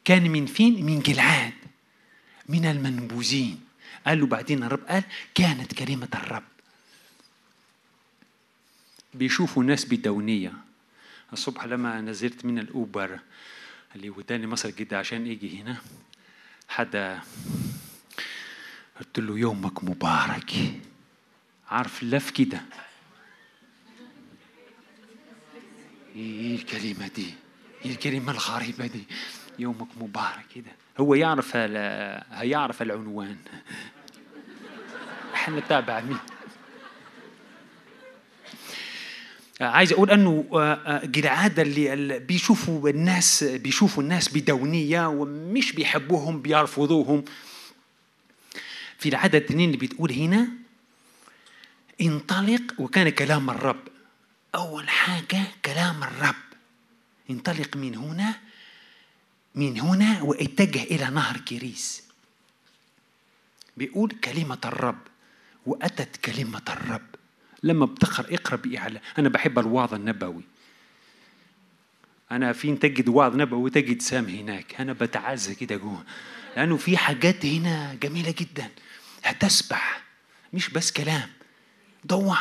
كان 0.06 0.32
من 0.32 0.46
فين؟ 0.46 0.86
من 0.86 1.00
جلعاد. 1.00 1.54
من 2.50 2.66
المنبوذين. 2.66 3.69
قال 4.08 4.20
له 4.20 4.26
بعدين 4.26 4.64
الرب 4.64 4.86
قال 4.88 5.04
كانت 5.36 5.74
كلمة 5.74 6.08
الرب. 6.14 6.44
بيشوفوا 9.14 9.64
ناس 9.64 9.86
بدونية. 9.86 10.54
الصبح 11.34 11.66
لما 11.66 12.02
نزلت 12.02 12.46
من 12.46 12.60
الأوبر 12.60 13.20
اللي 13.96 14.10
وداني 14.10 14.48
مصر 14.48 14.70
جدا 14.70 14.98
عشان 14.98 15.28
يجي 15.28 15.62
هنا 15.62 15.78
حدا 16.68 17.22
قلت 19.00 19.20
له 19.20 19.40
يومك 19.40 19.84
مبارك. 19.84 20.52
عارف 21.70 22.04
لف 22.04 22.30
كده. 22.30 22.62
إيه 26.16 26.56
الكلمة 26.56 27.08
دي؟ 27.08 27.34
إيه 27.86 27.92
الكلمة 27.92 28.32
الغريبة 28.32 28.88
دي؟ 28.88 29.04
يومك 29.60 29.88
مبارك 29.98 30.46
كده. 30.56 30.72
هو 31.00 31.16
يعرف 31.16 31.56
هيعرف 32.32 32.82
العنوان. 32.82 33.38
إحنا 35.34 35.60
نتابع 35.60 36.00
مين؟ 36.00 36.18
عايز 39.62 39.94
أقول 39.94 40.12
إنه 40.12 40.46
جلعاد 41.04 41.60
اللي 41.60 42.20
بيشوفوا 42.20 42.90
الناس 42.90 43.44
بيشوفوا 43.44 44.04
الناس 44.04 44.38
بدونية 44.38 45.08
ومش 45.08 45.72
بيحبوهم 45.72 46.42
بيرفضوهم. 46.42 47.26
في 48.98 49.10
العدد 49.10 49.36
اثنين 49.36 49.70
اللي 49.74 49.88
بتقول 49.88 50.12
هنا 50.12 50.48
انطلق 52.02 52.62
وكان 52.80 53.10
كلام 53.10 53.50
الرب. 53.50 53.88
أول 54.56 54.90
حاجة 54.90 55.42
كلام 55.66 56.04
الرب. 56.04 56.36
انطلق 57.30 57.78
من 57.78 57.96
هنا 57.96 58.36
من 59.60 59.80
هنا 59.80 60.22
واتجه 60.22 60.84
إلى 60.84 61.10
نهر 61.10 61.38
كريس 61.38 62.04
بيقول 63.78 64.12
كلمة 64.12 64.58
الرب 64.66 65.00
وأتت 65.66 66.18
كلمة 66.18 66.62
الرب. 66.70 67.08
لما 67.64 67.86
بتقرأ 67.86 68.34
اقرأ 68.34 68.56
بإعلى 68.56 69.02
أنا 69.18 69.30
بحب 69.30 69.60
الوعظ 69.60 69.94
النبوي. 69.94 70.44
أنا 72.32 72.54
فين 72.54 72.80
تجد 72.80 73.10
وعظ 73.10 73.36
نبوي 73.36 73.70
تجد 73.70 74.02
سام 74.02 74.26
هناك. 74.26 74.82
أنا 74.82 74.94
بتعزى 74.94 75.56
كده 75.56 75.76
جوه. 75.76 76.04
لأنه 76.58 76.78
في 76.78 76.98
حاجات 76.98 77.46
هنا 77.46 77.94
جميلة 77.94 78.34
جدا. 78.38 78.70
هتسبح. 79.24 80.04
مش 80.54 80.70
بس 80.70 80.92
كلام. 80.92 81.30
ضوع 82.08 82.38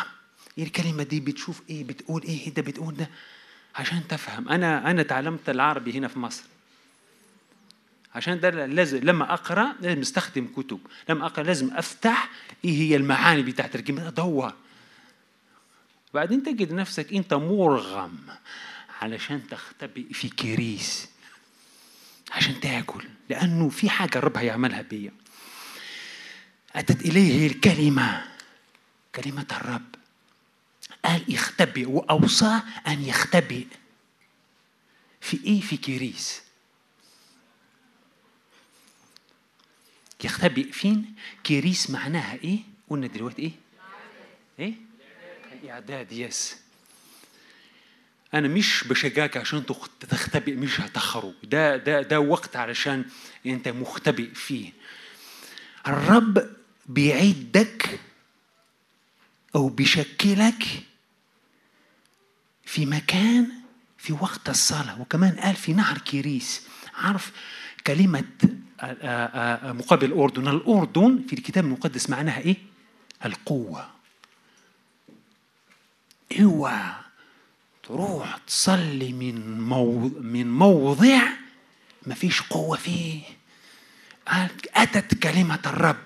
إيه 0.59 0.65
الكلمة 0.65 1.03
دي 1.03 1.21
بتشوف 1.21 1.63
إيه؟ 1.71 1.85
بتقول 1.85 2.23
إيه؟ 2.23 2.55
ده 2.55 2.63
بتقول 2.63 2.97
ده. 2.97 3.11
عشان 3.77 4.09
تفهم. 4.09 4.49
أنا 4.49 4.91
أنا 4.91 5.03
تعلمت 5.03 5.49
العربي 5.49 5.99
هنا 5.99 6.09
في 6.09 6.19
مصر. 6.19 6.45
عشان 8.19 8.41
ده 8.41 8.67
لازم 8.67 8.99
لما 8.99 9.33
أقرأ 9.33 9.75
لازم 9.81 10.01
أستخدم 10.01 10.47
كتب. 10.57 10.81
لما 11.09 11.27
أقرأ 11.27 11.45
لازم 11.45 11.71
أفتح 11.75 12.31
إيه 12.65 12.71
هي 12.71 12.97
المعاني 12.97 13.43
بتاعت 13.43 13.75
الكلمة 13.75 14.09
أدور. 14.09 14.53
بعدين 16.15 16.43
تجد 16.43 16.73
نفسك 16.73 17.13
أنت 17.13 17.35
مرغم 17.35 18.19
علشان 19.01 19.49
تختبئ 19.51 20.13
في 20.13 20.29
كريس. 20.29 21.09
عشان 22.31 22.61
تاكل. 22.61 23.05
لأنه 23.31 23.69
في 23.69 23.91
حاجة 23.91 24.19
الرب 24.19 24.37
هيعملها 24.37 24.83
بيا. 24.83 25.13
أتت 26.77 27.01
إليه 27.03 27.47
الكلمة. 27.47 28.25
كلمة 29.15 29.47
الرب. 29.53 29.95
قال 31.05 31.23
يختبئ 31.29 31.89
واوصى 31.89 32.61
أن 32.87 33.05
يختبئ. 33.05 33.67
في 35.21 35.45
إيه؟ 35.45 35.61
في 35.61 35.77
كريس. 35.77 36.48
يختبئ 40.25 40.73
فين؟ 40.73 41.15
كريس 41.47 41.91
معناها 41.91 42.35
إيه؟ 42.45 42.59
قلنا 42.91 43.07
دلوقتي 43.07 43.43
إيه؟ 43.43 43.53
إيه؟ 44.59 44.75
الإعداد 45.63 46.13
يس 46.13 46.57
أنا 48.35 48.49
مش 48.49 48.85
بشجعك 48.89 49.37
عشان 49.37 49.67
تختبئ 50.01 50.55
مش 50.55 50.81
هتخرج 50.81 51.35
ده 51.45 51.77
ده 51.77 52.03
ده 52.03 52.21
وقت 52.21 52.57
علشان 52.57 53.05
أنت 53.47 53.69
مختبئ 53.69 54.35
فيه 54.35 54.73
الرب 55.87 56.57
بيعدك 56.87 58.01
أو 59.55 59.69
بيشكلك 59.69 60.65
في 62.65 62.87
مكان 62.87 63.51
في 63.99 64.13
وقت 64.13 64.49
الصلاة 64.49 65.01
وكمان 65.01 65.41
قال 65.41 65.57
في 65.57 65.73
نهر 65.73 65.99
كريس 65.99 66.63
عارف 66.95 67.33
كلمة 67.89 68.25
مقابل 69.73 70.05
الأردن 70.05 70.49
الأردن 70.49 71.25
في 71.29 71.33
الكتاب 71.33 71.65
المقدس 71.65 72.11
معناها 72.11 72.39
إيه؟ 72.41 72.57
القوة. 73.25 73.91
اوعى 76.41 76.93
تروح 77.83 78.37
تصلي 78.47 79.13
من 79.13 79.61
من 80.23 80.51
موضع 80.53 81.23
ما 82.07 82.15
فيش 82.15 82.43
قوة 82.43 82.77
فيه. 82.77 83.21
أتت 84.77 85.15
كلمة 85.15 85.61
الرب. 85.67 86.03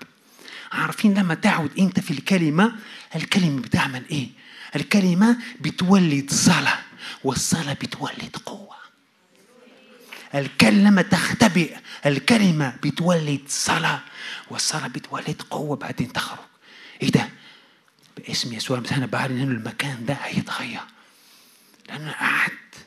عارفين 0.71 1.13
لما 1.13 1.33
تعود 1.33 1.79
أنت 1.79 1.99
في 1.99 2.11
الكلمة 2.11 2.75
الكلمة 3.15 3.61
بتعمل 3.61 4.03
إيه؟ 4.11 4.29
الكلمة 4.75 5.37
بتولد 5.61 6.31
صلاة 6.31 6.79
والصلاة 7.23 7.73
بتولد 7.73 8.35
قوة. 8.45 8.82
الكلمة 10.35 11.01
تختبئ. 11.01 11.77
الكلمة 12.05 12.75
بتولد 12.83 13.41
صلاة 13.47 14.01
والصلاة 14.49 14.87
بتولد 14.87 15.41
قوة 15.41 15.75
بعدين 15.75 16.13
تخرج. 16.13 16.39
إيه 17.01 17.11
ده؟ 17.11 17.29
باسم 18.17 18.53
يسوع 18.53 18.83
أنا 18.91 19.05
بعلن 19.05 19.41
ان 19.41 19.51
المكان 19.51 20.05
ده 20.05 20.13
هيتغير. 20.13 20.81
لأن 21.89 22.01
أنا 22.01 22.11
قعدت. 22.11 22.85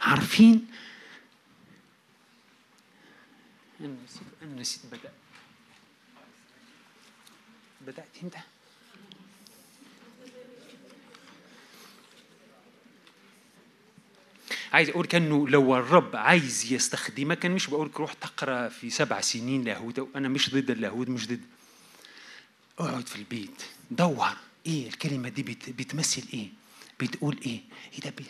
عارفين؟ 0.00 0.66
أنا 3.80 3.88
نسيت 4.04 4.22
أنا 4.42 4.60
نسيت 4.60 4.86
بدأ. 4.86 5.12
بدأت 7.80 8.08
إمتى؟ 8.22 8.38
عايز 14.74 14.88
أقول 14.88 15.06
كأنه 15.06 15.48
لو 15.48 15.76
الرب 15.76 16.16
عايز 16.16 16.72
يستخدمك 16.72 17.38
كان 17.38 17.52
مش 17.52 17.66
بقول 17.66 17.90
روح 17.96 18.12
تقرأ 18.12 18.68
في 18.68 18.90
سبع 18.90 19.20
سنين 19.20 19.64
لاهوت 19.64 20.08
أنا 20.16 20.28
مش 20.28 20.50
ضد 20.50 20.70
اللاهوت 20.70 21.08
مش 21.08 21.26
ضد. 21.28 21.40
اقعد 22.78 23.08
في 23.08 23.16
البيت 23.16 23.62
دور. 23.90 24.36
إيه 24.66 24.88
الكلمة 24.88 25.28
دي 25.28 25.42
بت... 25.42 25.70
بتمثل 25.70 26.22
إيه؟ 26.34 26.48
بتقول 27.00 27.40
إيه؟ 27.46 27.60
إيه 27.92 28.00
ده؟ 28.00 28.10
بي... 28.10 28.24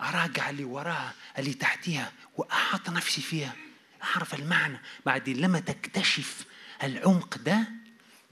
أراجع 0.00 0.50
اللي 0.50 0.64
وراها 0.64 1.14
اللي 1.38 1.54
تحتيها 1.54 2.12
وأحط 2.36 2.90
نفسي 2.90 3.20
فيها. 3.20 3.54
أعرف 4.02 4.34
المعنى. 4.34 4.78
بعدين 5.06 5.36
لما 5.36 5.60
تكتشف 5.60 6.44
العمق 6.82 7.38
ده 7.38 7.68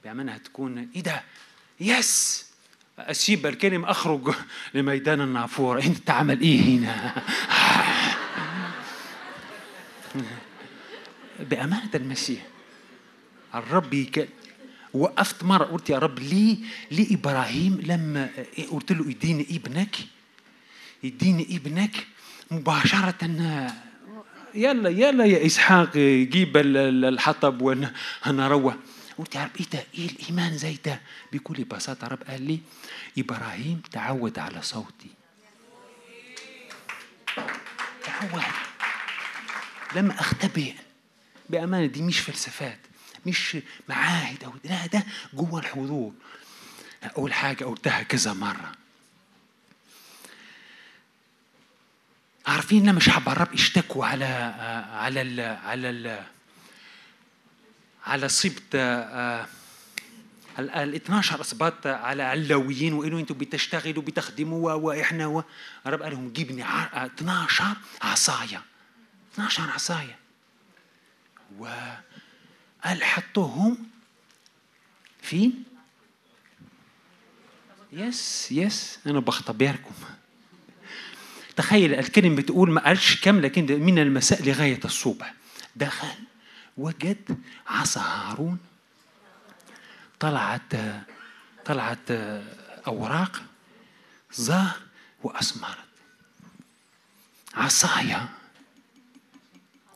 بأمانة 0.05 0.33
هتكون 0.33 0.91
إيه 0.97 1.03
ده؟ 1.03 1.23
يس! 1.81 2.47
أسيب 2.99 3.47
الكلمة 3.47 3.91
أخرج 3.91 4.35
لميدان 4.75 5.21
النافورة. 5.21 5.83
إنت 5.83 5.99
تعمل 5.99 6.41
إيه 6.41 6.61
هنا؟ 6.61 7.23
بأمانة 11.41 11.91
المسيح 11.95 12.47
الرب 13.55 13.95
يك... 13.95 14.29
وقفت 14.95 15.45
مرة 15.45 15.65
قلت 15.65 15.91
يا 15.91 15.99
رب 15.99 16.19
ليه 16.19 16.57
ليه 16.91 17.15
إبراهيم 17.15 17.81
لما 17.87 18.29
قلت 18.71 18.93
له 18.93 19.11
اديني 19.11 19.47
ابنك؟ 19.51 19.97
اديني 21.05 21.57
ابنك 21.57 22.07
مباشرة. 22.51 23.15
يلا 24.55 24.91
يلا 24.91 25.25
يا 25.25 25.47
إسحاق 25.47 25.97
جيب 25.97 26.57
الحطب 26.57 27.63
ونروح. 28.27 28.77
يا 29.35 29.45
رب 29.45 29.51
إيه 29.61 29.67
ده؟ 29.73 29.85
إيه 29.95 30.07
الإيمان 30.11 30.59
زي 30.59 30.79
ده؟ 30.85 31.01
بكل 31.33 31.65
بساطة 31.65 32.07
رب 32.07 32.23
قال 32.23 32.43
لي 32.43 32.61
إبراهيم 33.19 33.83
تعود 33.93 34.39
على 34.39 34.63
صوتي. 34.63 35.11
تعود. 38.05 38.43
لما 39.97 40.21
أختبئ. 40.21 40.75
بأمانة 41.51 41.87
دي 41.87 42.03
مش 42.03 42.19
فلسفات 42.19 42.79
مش 43.27 43.57
معاهد 43.89 44.45
أو 44.45 44.53
لا 44.65 44.87
ده 44.87 45.05
جوه 45.35 45.61
الحضور. 45.61 46.13
أول 47.17 47.33
حاجة 47.33 47.65
قلتها 47.65 48.03
كذا 48.03 48.33
مرة. 48.33 48.73
عارفين 52.47 52.89
لما 52.89 53.01
شعب 53.01 53.29
الرب 53.29 53.53
اشتكوا 53.53 54.07
على 54.07 54.25
على 54.93 55.23
ال 55.23 55.41
على 55.41 55.91
ال 55.91 56.25
على 58.07 58.29
سبط 58.29 58.63
ال 60.59 60.95
12 60.95 61.41
اسباط 61.41 61.87
على 61.87 62.23
علويين 62.23 62.93
وقالوا 62.93 63.21
أنتم 63.21 63.35
بتشتغلوا 63.35 64.03
بتخدموا 64.03 64.73
وإحنا 64.73 65.27
و... 65.27 65.45
الرب 65.87 66.03
قال 66.03 66.13
لهم 66.13 66.33
جيبني 66.33 66.65
12 66.65 67.65
عصاية. 68.03 68.63
12 69.35 69.63
عصاية. 69.71 70.19
وقال 71.59 73.05
حطوهم 73.05 73.79
فين؟ 75.23 75.65
يس 77.93 78.53
يس. 78.53 78.99
أنا 79.07 79.21
بختبركم. 79.21 79.95
تخيل 81.57 81.95
الكلمة 81.95 82.37
بتقول 82.37 82.71
ما 82.71 82.85
قالش 82.85 83.21
كم 83.21 83.41
لكن 83.41 83.81
من 83.81 83.99
المساء 83.99 84.43
لغاية 84.43 84.81
الصبح. 84.85 85.35
دخل 85.77 86.09
وجد 86.77 87.41
عصا 87.67 88.01
هارون. 88.01 88.59
طلعت 90.21 90.73
طلعت 91.65 92.11
أوراق 92.87 93.43
زهر 94.33 94.81
وأثمرت 95.23 95.79
عصايا 97.55 98.29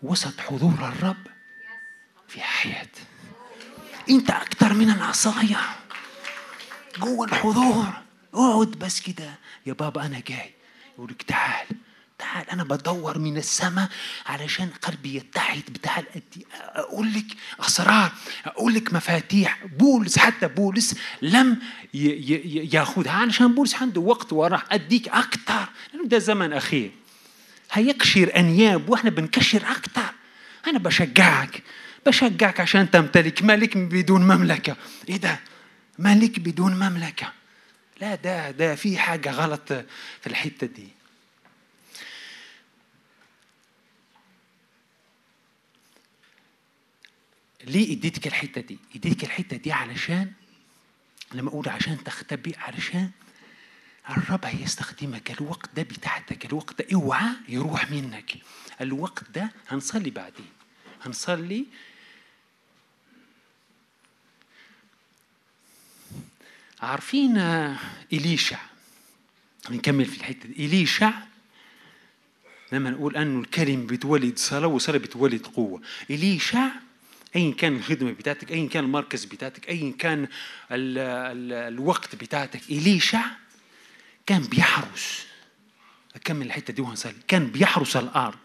وسط 0.02 0.40
حضور 0.40 0.74
الرب 0.74 1.26
في 2.28 2.40
حياة. 2.40 2.88
أنت 4.10 4.30
أكثر 4.30 4.72
من 4.74 4.90
العصايا. 4.90 5.60
جوه 6.98 7.26
الحضور. 7.26 7.86
اقعد 8.34 8.68
بس 8.70 9.00
كده. 9.00 9.34
يا 9.66 9.72
بابا 9.72 10.06
أنا 10.06 10.20
جاي. 10.20 10.54
يقول 10.94 11.10
لك 11.10 11.22
تعال. 11.22 11.66
تعال 12.18 12.50
أنا 12.50 12.64
بدور 12.64 13.18
من 13.18 13.36
السماء 13.36 13.88
علشان 14.26 14.68
قلبي 14.82 15.14
يتحد. 15.14 15.62
بتعال 15.68 16.04
أقول 16.52 17.12
لك 17.12 17.24
أسرار 17.60 18.12
أقول 18.44 18.74
لك 18.74 18.92
مفاتيح. 18.92 19.64
بولس 19.78 20.18
حتى 20.18 20.48
بولس 20.48 20.94
لم 21.22 21.58
يأخذها 21.94 23.12
علشان 23.12 23.54
بولس 23.54 23.74
عنده 23.74 24.00
وقت 24.00 24.32
وراح. 24.32 24.64
أديك 24.70 25.08
أكثر 25.08 25.68
لأنه 25.92 26.08
ده 26.08 26.18
زمن 26.18 26.52
أخير. 26.52 26.90
هيكشر 27.72 28.36
انياب 28.36 28.88
وإحنا 28.88 29.10
بنكشر 29.10 29.62
أكثر 29.70 30.10
أنا 30.66 30.78
بشجعك. 30.78 31.62
بشجعك 32.06 32.60
عشان 32.60 32.90
تمتلك 32.90 33.42
ملك 33.42 33.76
بدون 33.76 34.22
مملكة. 34.22 34.76
إيه 35.08 35.16
ده؟ 35.16 35.40
ملك 35.98 36.40
بدون 36.40 36.74
مملكة. 36.74 37.32
لا 38.00 38.14
ده 38.14 38.50
ده 38.50 38.74
في 38.74 38.98
حاجة 38.98 39.30
غلط 39.30 39.72
في 40.20 40.26
الحتة 40.26 40.66
دي. 40.66 40.95
ليه 47.66 47.92
اديتك 47.96 48.26
الحتة 48.26 48.60
دي؟ 48.60 48.78
اديتك 48.96 49.24
الحتة 49.24 49.56
دي 49.56 49.72
علشان 49.72 50.32
لما 51.34 51.48
أقول 51.48 51.68
عشان 51.68 52.04
تختبئ 52.04 52.58
علشان 52.58 53.10
الرب 54.10 54.44
هيستخدمك 54.44 55.30
الوقت 55.40 55.70
ده 55.76 55.82
بتاعتك 55.82 56.46
الوقت 56.46 56.82
ده 56.82 56.86
اوعى 56.94 57.28
يروح 57.48 57.90
منك. 57.90 58.36
الوقت 58.80 59.30
ده 59.30 59.52
هنصلي 59.68 60.10
بعدين. 60.10 60.46
هنصلي 61.02 61.64
عارفين 66.80 67.36
إليشع؟ 68.12 68.58
نكمل 69.70 70.04
في 70.04 70.16
الحتة 70.16 70.48
دي. 70.48 70.66
إليشع 70.66 71.12
لما 72.72 72.90
نقول 72.90 73.16
أنه 73.16 73.40
الكلم 73.40 73.86
بتولد 73.86 74.38
صلاة 74.38 74.66
وصلاة 74.68 74.98
بتولد 74.98 75.46
قوة. 75.46 75.82
إليشع 76.10 76.68
ايا 77.36 77.54
كان 77.54 77.76
الخدمة 77.76 78.12
بتاعتك 78.12 78.52
ايا 78.52 78.68
كان 78.68 78.84
المركز 78.84 79.24
بتاعتك 79.24 79.68
ايا 79.68 79.92
كان 79.98 80.24
ال 80.24 80.98
ال 80.98 81.52
الوقت 81.52 82.14
بتاعتك 82.14 82.70
إليشع 82.70 83.24
كان 84.26 84.42
بيحرس. 84.42 85.26
أكمل 86.16 86.46
الحتة 86.46 86.72
دي 86.72 86.82
وهنصلي 86.82 87.14
كان 87.28 87.46
بيحرس 87.46 87.96
الأرض. 87.96 88.38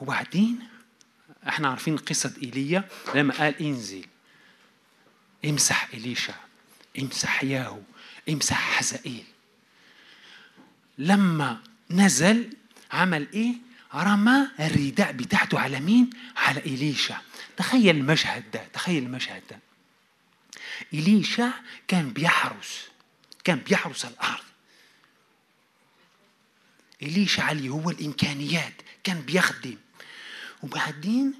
وبعدين 0.00 0.58
إحنا 1.48 1.68
عارفين 1.68 1.96
قصة 1.96 2.34
إيليا 2.42 2.88
لما 3.14 3.34
قال 3.34 3.62
انزل. 3.62 4.06
امسح 5.44 5.88
إليشع 5.94 6.34
امسح 6.98 7.44
ياهو 7.44 7.80
امسح 8.28 8.78
حزائيل. 8.78 9.24
لما 10.98 11.60
نزل 11.90 12.50
عمل 12.92 13.26
إيه؟ 13.34 13.69
رمى 13.94 14.48
الرداء 14.60 15.12
بتاعته 15.12 15.60
على 15.60 15.80
مين؟ 15.80 16.10
على 16.36 16.60
إليشع 16.60 17.20
تخيل 17.56 17.96
المشهد 17.96 18.50
ده 18.50 18.64
تخيل 18.72 19.02
المشهد 19.02 19.42
ده. 19.50 19.58
إليشع 20.94 21.50
كان 21.88 22.12
بيحرس 22.12 22.88
كان 23.44 23.58
بيحرس 23.58 24.04
الأرض. 24.04 24.44
إليشع 27.02 27.50
اللي 27.50 27.68
هو 27.68 27.90
الإمكانيات 27.90 28.72
كان 29.04 29.20
بيخدم. 29.20 29.76
وبعدين 30.62 31.34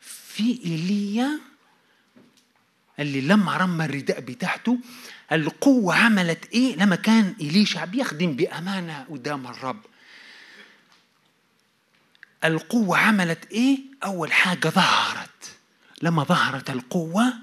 في 0.00 0.60
إيليا 0.64 1.40
اللي 2.98 3.20
لما 3.20 3.56
رمى 3.56 3.84
الرداء 3.84 4.20
بتاعته 4.20 4.78
القوة 5.32 5.94
عملت 5.94 6.52
إيه؟ 6.52 6.76
لما 6.76 6.96
كان 6.96 7.34
إليشع 7.40 7.84
بيخدم 7.84 8.36
بأمانة 8.36 9.06
قدام 9.10 9.46
الرب. 9.46 9.80
القوة 12.44 12.98
عملت 12.98 13.52
إيه؟ 13.52 13.78
أول 14.04 14.32
حاجة 14.32 14.68
ظهرت. 14.68 15.56
لما 16.02 16.24
ظهرت 16.24 16.70
القوة 16.70 17.34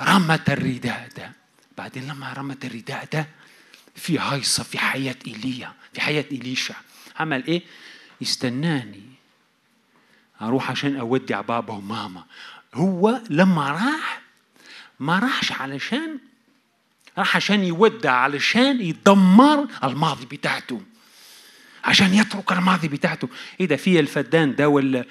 رمت 0.00 0.50
الرداء 0.50 1.08
ده 1.16 1.32
بعدين 1.78 2.08
لما 2.08 2.32
رمت 2.32 2.64
الرداء 2.64 3.08
ده 3.12 3.28
في 3.94 4.20
هيصة 4.20 4.62
في 4.62 4.78
حياة 4.78 5.16
إيليا 5.26 5.72
في 5.92 6.00
حياة 6.00 6.24
إليشع 6.32 6.74
عمل 7.20 7.46
إيه؟ 7.46 7.62
استناني. 8.22 9.02
أروح 10.42 10.70
عشان 10.70 10.96
أودع 10.96 11.40
بابا 11.40 11.74
وماما. 11.74 12.24
هو 12.74 13.20
لما 13.30 13.70
راح 13.70 14.22
ما 15.00 15.18
راحش 15.18 15.52
علشان 15.52 16.18
راح 17.18 17.36
عشان 17.36 17.64
يودع 17.64 18.12
علشان 18.12 18.80
يدمر 18.80 19.68
الماضي 19.84 20.26
بتاعته. 20.26 20.82
عشان 21.84 22.14
يترك 22.14 22.52
الماضي 22.52 22.88
بتاعته. 22.88 23.28
إيه 23.60 23.66
ده؟ 23.66 23.76
في 23.76 24.00
الفدان 24.00 24.54
ده 24.54 24.68
ولا 24.68 25.04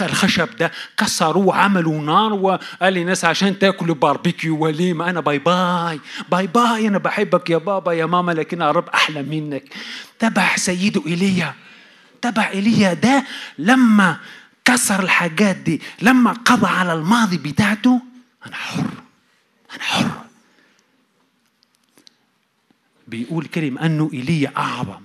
الخشب 0.00 0.56
ده 0.56 0.72
كسروه 0.96 1.46
وعملوا 1.46 2.00
نار 2.02 2.32
وقال 2.32 2.94
للناس 2.94 3.24
عشان 3.24 3.58
تاكلوا 3.58 3.94
باربيكيو 3.94 4.58
وليمة. 4.64 5.10
أنا 5.10 5.20
bye 5.20 5.38
bye 5.38 6.00
bye 6.30 6.46
bye 6.46 6.88
أنا 6.88 6.98
بحبك 6.98 7.50
يا 7.50 7.56
بابا 7.58 7.92
يا 7.92 8.06
ماما 8.06 8.32
لكن 8.32 8.60
يا 8.60 8.70
رب 8.70 8.88
أحلى 8.88 9.22
منك. 9.22 9.64
تبع 10.18 10.56
سيده 10.56 11.02
إيليا 11.06 11.54
تبع 12.22 12.48
إيليا 12.48 12.92
ده 12.94 13.24
لما 13.58 14.18
كسر 14.64 15.02
الحاجات 15.02 15.56
دي 15.56 15.80
لما 16.02 16.32
قضى 16.32 16.66
على 16.66 16.92
الماضي 16.92 17.38
بتاعته 17.38 18.00
أنا 18.46 18.56
حر 18.56 18.90
أنا 19.74 19.82
حر. 19.82 20.10
بيقول 23.08 23.44
كلمة 23.44 23.86
أنه 23.86 24.10
إيليا 24.12 24.52
أعظم. 24.56 25.00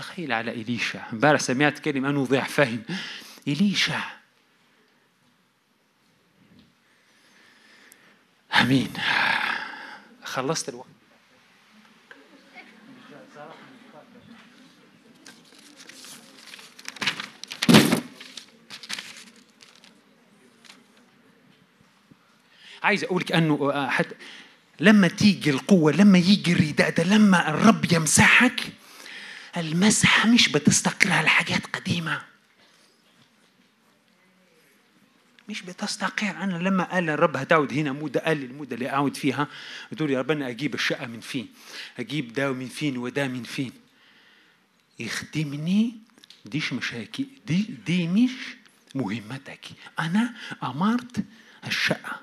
تخيل 0.00 0.32
على 0.32 0.50
إليشا. 0.50 1.02
امبارح 1.12 1.40
سمعت 1.40 1.78
كلمة 1.78 2.10
أنه 2.10 2.24
ضيع 2.24 2.44
فهم. 2.44 2.82
إليشا. 3.48 4.00
أمين. 8.60 8.92
خلصت 10.24 10.68
الوقت. 10.68 10.86
عايز 22.82 23.04
أقول 23.04 23.22
لك 23.22 23.32
انه 23.32 23.88
حتى 23.88 24.14
لما 24.80 25.08
تيجي 25.08 25.50
القوة 25.50 25.92
لما 25.92 26.18
يجي 26.18 26.52
الرداء 26.52 26.90
ده 26.90 27.02
لما 27.02 27.48
الرب 27.50 27.92
يمسحك 27.92 28.60
المسحة 29.56 30.28
مش 30.28 30.48
بتستقر 30.48 31.12
على 31.12 31.28
حاجات 31.28 31.66
قديمة. 31.66 32.22
مش 35.48 35.62
بتستقر. 35.62 36.30
أنا 36.30 36.56
لما 36.56 36.84
قال 36.84 37.10
الرب 37.10 37.36
هتقعد 37.36 37.72
هنا 37.72 37.92
مدة 37.92 38.20
قال 38.20 38.42
المدة 38.44 38.74
اللي 38.74 38.90
أقعد 38.90 39.16
فيها 39.16 39.48
تقول 39.96 40.10
يا 40.10 40.18
رب 40.18 40.30
أنا 40.30 40.48
أجيب 40.48 40.74
الشقة 40.74 41.06
من 41.06 41.20
فين؟ 41.20 41.48
أجيب 41.98 42.32
ده 42.32 42.52
من 42.52 42.68
فين 42.68 42.96
وده 42.96 43.28
من 43.28 43.42
فين؟ 43.42 43.72
يخدمني 44.98 45.94
ديش 46.44 46.72
مشاكل 46.72 47.24
دي 47.46 47.62
دي 47.86 48.06
مش 48.08 48.30
مهمتك. 48.94 49.66
أنا 49.98 50.34
أمرت 50.62 51.24
الشقة 51.66 52.20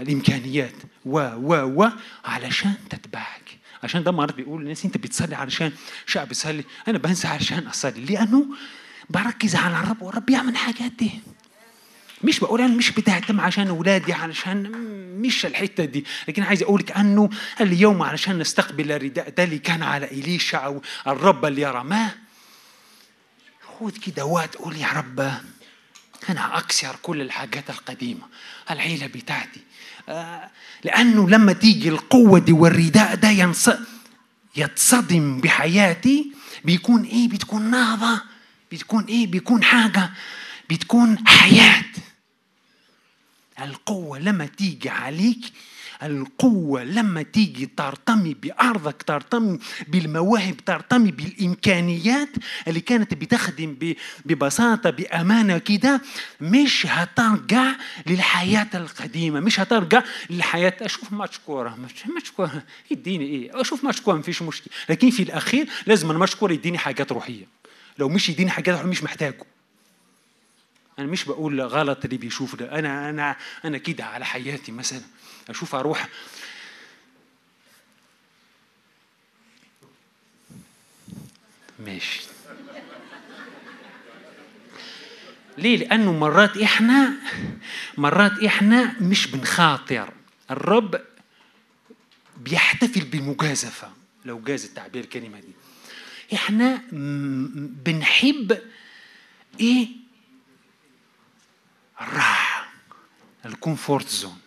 الإمكانيات 0.00 0.74
و 1.04 1.18
و 1.18 1.82
و 1.82 1.90
علشان 2.24 2.74
تتبعك. 2.90 3.58
عشان 3.84 4.04
ده 4.04 4.12
مرات 4.12 4.34
بيقول 4.34 4.62
للناس 4.62 4.84
انت 4.84 4.96
بتصلي 4.96 5.36
علشان 5.36 5.72
شعب 6.06 6.28
بيصلي 6.28 6.64
أنا 6.88 6.98
بنسى 6.98 7.28
علشان 7.28 7.66
اصلي. 7.66 8.04
لأنه 8.04 8.46
بركز 9.10 9.56
على 9.56 9.80
الرب 9.80 10.02
والرب 10.02 10.30
يعمل 10.30 10.56
حاجات 10.56 10.92
دي. 10.92 11.10
مش 12.24 12.40
بقول 12.40 12.60
أنا 12.60 12.74
مش 12.74 12.90
بتهتم 12.90 13.40
عشان 13.40 13.68
اولادي 13.68 14.12
علشان 14.12 14.70
مش 15.20 15.46
الحتة 15.46 15.84
دي. 15.84 16.04
لكن 16.28 16.42
عايز 16.42 16.62
أقول 16.62 16.80
لك 16.80 16.92
انه 16.92 17.30
اليوم 17.60 18.02
علشان 18.02 18.38
نستقبل 18.38 18.92
الرداء 18.92 19.30
ده 19.30 19.44
اللي 19.44 19.58
كان 19.58 19.82
على 19.82 20.06
إليشع 20.06 20.66
أو 20.66 20.82
الرب 21.06 21.44
اللي 21.44 21.70
رماه 21.70 22.10
خذ 23.80 23.90
كده 23.90 24.24
وقت 24.24 24.56
قول 24.56 24.76
يا 24.76 24.88
رب 24.88 25.20
أنا 26.28 26.58
أكسر 26.58 26.96
كل 27.02 27.20
الحاجات 27.20 27.70
القديمة. 27.70 28.26
العيلة 28.70 29.06
بتاعتي 29.06 29.60
لأنه 30.84 31.28
لما 31.30 31.52
تيجي 31.52 31.88
القوة 31.88 32.38
دي 32.38 32.52
والرداء 32.52 33.14
ده 33.14 33.28
ينص... 33.28 33.70
يتصدم 34.56 35.40
بحياتي 35.40 36.32
بيكون 36.64 37.02
إيه؟ 37.04 37.28
بتكون 37.28 37.70
نهضة 37.70 38.22
بتكون 38.72 39.04
إيه؟ 39.04 39.26
بيكون 39.26 39.62
حاجة 39.64 40.10
بتكون 40.70 41.28
حياة 41.28 41.84
القوة 43.60 44.18
لما 44.18 44.46
تيجي 44.46 44.88
عليك 44.88 45.52
القوة 46.02 46.84
لما 46.84 47.22
تيجي 47.22 47.66
ترتمي 47.76 48.34
بأرضك 48.34 49.02
ترتمي 49.02 49.58
بالمواهب 49.88 50.56
ترتمي 50.56 51.10
بالإمكانيات 51.10 52.28
اللي 52.68 52.80
كانت 52.80 53.14
بتخدم 53.14 53.76
ببساطة 54.24 54.90
بأمانة 54.90 55.58
كده 55.58 56.00
مش 56.40 56.86
هترجع 56.86 57.72
للحياة 58.06 58.68
القديمة 58.74 59.40
مش 59.40 59.60
هترجع 59.60 60.02
للحياة 60.30 60.74
أشوف 60.80 61.12
ماتش 61.12 61.38
كورة 61.46 61.78
ماتش 62.14 62.30
كورة 62.30 62.62
يديني 62.90 63.24
إيه؟ 63.24 63.60
أشوف 63.60 63.84
ماتش 63.84 64.00
كورة 64.00 64.16
مفيش 64.16 64.42
مشكلة 64.42 64.72
لكن 64.88 65.10
في 65.10 65.22
الأخير 65.22 65.68
لازم 65.86 66.10
الماتش 66.10 66.34
كورة 66.34 66.52
يديني 66.52 66.78
حاجات 66.78 67.12
روحية. 67.12 67.44
لو 67.98 68.08
مش 68.08 68.28
يديني 68.28 68.50
حاجات 68.50 68.74
روحية 68.74 68.88
مش 68.90 69.02
محتاجه. 69.04 69.44
أنا 70.98 71.06
مش 71.06 71.24
بقول 71.24 71.60
غلط 71.60 72.04
اللي 72.04 72.16
بيشوف 72.16 72.56
ده. 72.56 72.78
أنا 72.78 73.10
أنا 73.10 73.36
أنا 73.64 73.78
كده 73.78 74.04
على 74.04 74.24
حياتي 74.24 74.72
مثلا. 74.72 75.02
أشوف 75.48 75.74
أروح. 75.74 76.08
ماشي. 81.78 82.20
ليه؟ 85.58 85.76
لأنه 85.76 86.12
مرات 86.12 86.56
إحنا 86.56 87.12
مرات 87.96 88.42
إحنا 88.44 88.96
مش 89.00 89.26
بنخاطر. 89.26 90.12
الرب 90.50 91.00
بيحتفل 92.36 93.04
بالمجازفة. 93.04 93.92
لو 94.24 94.38
جاز 94.38 94.64
التعبير 94.64 95.04
الكلمة 95.04 95.40
دي. 95.40 95.52
إحنا 96.34 96.82
بنحب 97.84 98.58
إيه؟ 99.60 100.03
الراحة 102.00 102.66
ال 103.46 103.54
comfort 103.54 104.08
zone. 104.08 104.38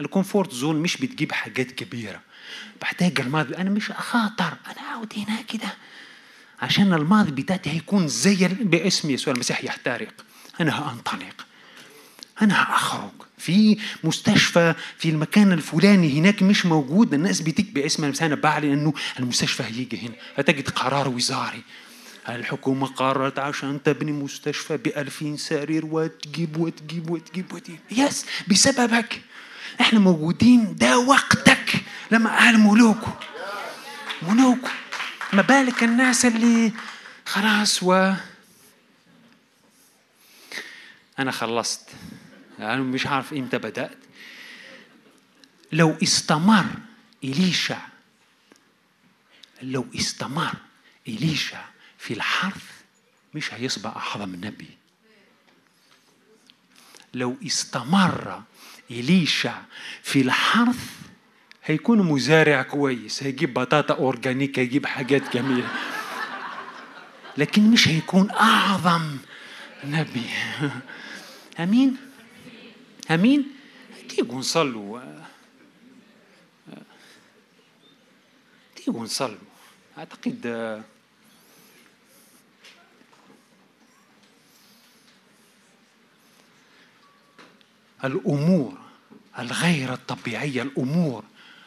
ال 0.00 0.07
comfort 0.07 0.52
zone 0.52 0.76
مش 0.76 0.96
بتجيب 0.96 1.32
حاجات 1.32 1.70
كبيرة. 1.70 2.20
بحتاج 2.82 3.20
الماضي. 3.20 3.56
أنا 3.56 3.70
مش 3.70 3.90
أخاطر 3.90 4.52
أنا 4.66 4.94
أقعد 4.94 5.12
هنا 5.16 5.42
كده. 5.42 5.74
عشان 6.62 6.92
الماضي 6.94 7.30
بتاعتي 7.30 7.70
هيكون 7.70 8.08
زي 8.08 8.48
باسم 8.48 9.10
يسوع 9.10 9.34
المسيح 9.34 9.64
يحترق. 9.64 10.12
أنا 10.60 10.78
هأنطلق. 10.78 11.46
أنا 12.42 12.62
هأخرج. 12.62 13.10
في 13.38 13.78
مستشفى 14.04 14.74
في 14.98 15.08
المكان 15.08 15.52
الفلاني 15.52 16.18
هناك 16.18 16.42
مش 16.42 16.66
موجود. 16.66 17.14
الناس 17.14 17.40
بتيجي 17.40 17.70
باسم 17.72 18.04
المسيح. 18.04 18.22
أنا 18.24 18.34
بعلن 18.34 18.72
إنه 18.72 18.92
المستشفى 19.18 19.62
هيجي 19.62 19.98
هنا. 20.06 20.14
فتجد 20.36 20.68
قرار 20.68 21.08
وزاري. 21.08 21.62
الحكومة 22.34 22.86
قررت 22.86 23.38
عشان 23.38 23.82
تبني 23.82 24.12
مستشفى 24.12 24.76
بألفين 24.76 25.36
سرير 25.36 25.86
وتجيب 25.86 26.56
وتجيب 26.56 27.10
وتجيب 27.10 27.52
وتجيب. 27.52 27.78
يس 27.90 28.26
بسببك. 28.48 29.22
إحنا 29.80 29.98
موجودين 29.98 30.76
ده 30.76 30.98
وقتك. 30.98 31.84
لما 32.10 32.38
قال 32.38 32.60
ملوكه 32.60 33.18
ملوكه. 34.22 34.70
ما 35.32 35.42
بالك 35.42 35.84
الناس 35.84 36.24
اللي 36.24 36.72
خلاص 37.26 37.82
و 37.82 38.12
أنا 41.18 41.30
خلصت. 41.30 41.88
أنا 42.58 42.68
يعني 42.68 42.82
مش 42.82 43.06
عارف 43.06 43.32
إمتى 43.32 43.58
بدأت. 43.58 43.98
لو 45.72 45.96
استمر 46.02 46.66
إليشع 47.24 47.78
لو 49.62 49.86
استمر 49.98 50.54
إليشع 51.08 51.64
في 52.00 52.14
الحرث 52.14 52.64
مش 53.34 53.54
هيصبح 53.54 53.96
أعظم 53.96 54.34
النبي. 54.34 54.70
لو 57.14 57.36
استمر 57.46 58.42
إليشع 58.90 59.58
في 60.02 60.20
الحرث 60.20 60.90
هيكون 61.64 61.98
مزارع 62.02 62.62
كويس 62.62 63.22
هيجيب 63.22 63.54
بطاطا 63.54 63.94
أورجانيك 63.94 64.58
هيجيب 64.58 64.86
حاجات 64.86 65.36
جميلة. 65.36 65.68
لكن 67.38 67.70
مش 67.70 67.88
هيكون 67.88 68.30
أعظم 68.30 69.16
نبي. 69.84 70.30
أمين؟ 71.64 71.96
أمين؟ 73.10 73.46
تيجوا 74.08 74.38
نصلوا؟ 74.38 75.00
تيجوا 78.76 79.04
نصلوا؟ 79.04 79.38
أعتقد 79.98 80.82
الأمور 88.04 88.72
الغير 89.38 89.92
الطبيعية 89.92 90.62
الأمور 90.62 91.24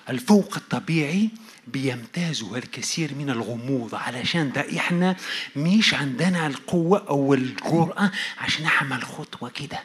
الفوق 0.10 0.56
الطبيعي 0.56 1.30
بيمتازها 1.68 2.58
الكثير 2.58 3.14
من 3.16 3.30
الغموض. 3.30 3.96
علشان 3.96 4.52
ده 4.52 4.78
إحنا 4.78 5.16
مش 5.56 5.94
عندنا 5.94 6.48
القوة 6.48 7.06
أو 7.10 7.34
الجرأة 7.34 8.12
عشان 8.38 8.64
نعمل 8.64 9.04
خطوة 9.04 9.50
كده. 9.50 9.80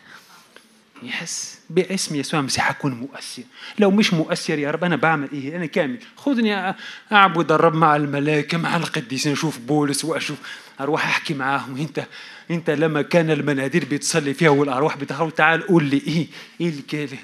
يحس 1.03 1.59
باسم 1.71 2.15
يسوع 2.15 2.41
المسيح 2.41 2.71
أكون 2.71 2.95
مؤثر. 2.95 3.43
لو 3.79 3.91
مش 3.91 4.15
مؤثر 4.15 4.59
يا 4.59 4.71
رب 4.71 4.85
أنا 4.85 4.97
بعمل 4.97 5.29
إيه؟ 5.33 5.57
أنا 5.57 5.67
كامل. 5.67 5.99
خذني 6.17 6.75
أعبد 7.13 7.53
الرب 7.53 7.75
مع 7.75 7.97
الملائكة 7.97 8.59
مع 8.59 8.77
القديسين 8.77 9.33
أشوف 9.33 9.59
بولس 9.59 10.05
وأشوف 10.05 10.39
أروح 10.81 11.07
أحكي 11.07 11.35
معاهم. 11.35 11.77
أنت 11.77 12.07
أنت 12.51 12.71
لما 12.71 13.03
كان 13.03 13.31
المناديل 13.31 13.85
بتصلي 13.85 14.35
فيها 14.35 14.51
والأرواح 14.51 14.97
بتخرج 14.97 15.33
تعال 15.33 15.67
قول 15.67 15.85
لي 15.85 16.03
إيه؟ 16.07 16.27
إيه 16.61 16.69
الكلام 16.69 17.19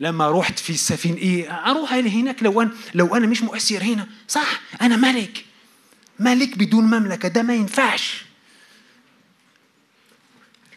لما 0.00 0.30
رحت 0.30 0.58
في 0.58 0.70
السفينة 0.70 1.16
إيه؟ 1.16 1.50
أروح 1.70 1.92
هناك 1.92 2.42
لو 2.42 2.62
أنا 2.62 2.70
لو 2.94 3.16
أنا 3.16 3.26
مش 3.26 3.42
مؤثر 3.42 3.82
هنا. 3.82 4.06
صح 4.28 4.60
أنا 4.82 4.96
ملك. 4.96 5.44
ملك 6.18 6.58
بدون 6.58 6.84
مملكة 6.84 7.28
ده 7.28 7.42
ما 7.42 7.54
ينفعش. 7.54 8.24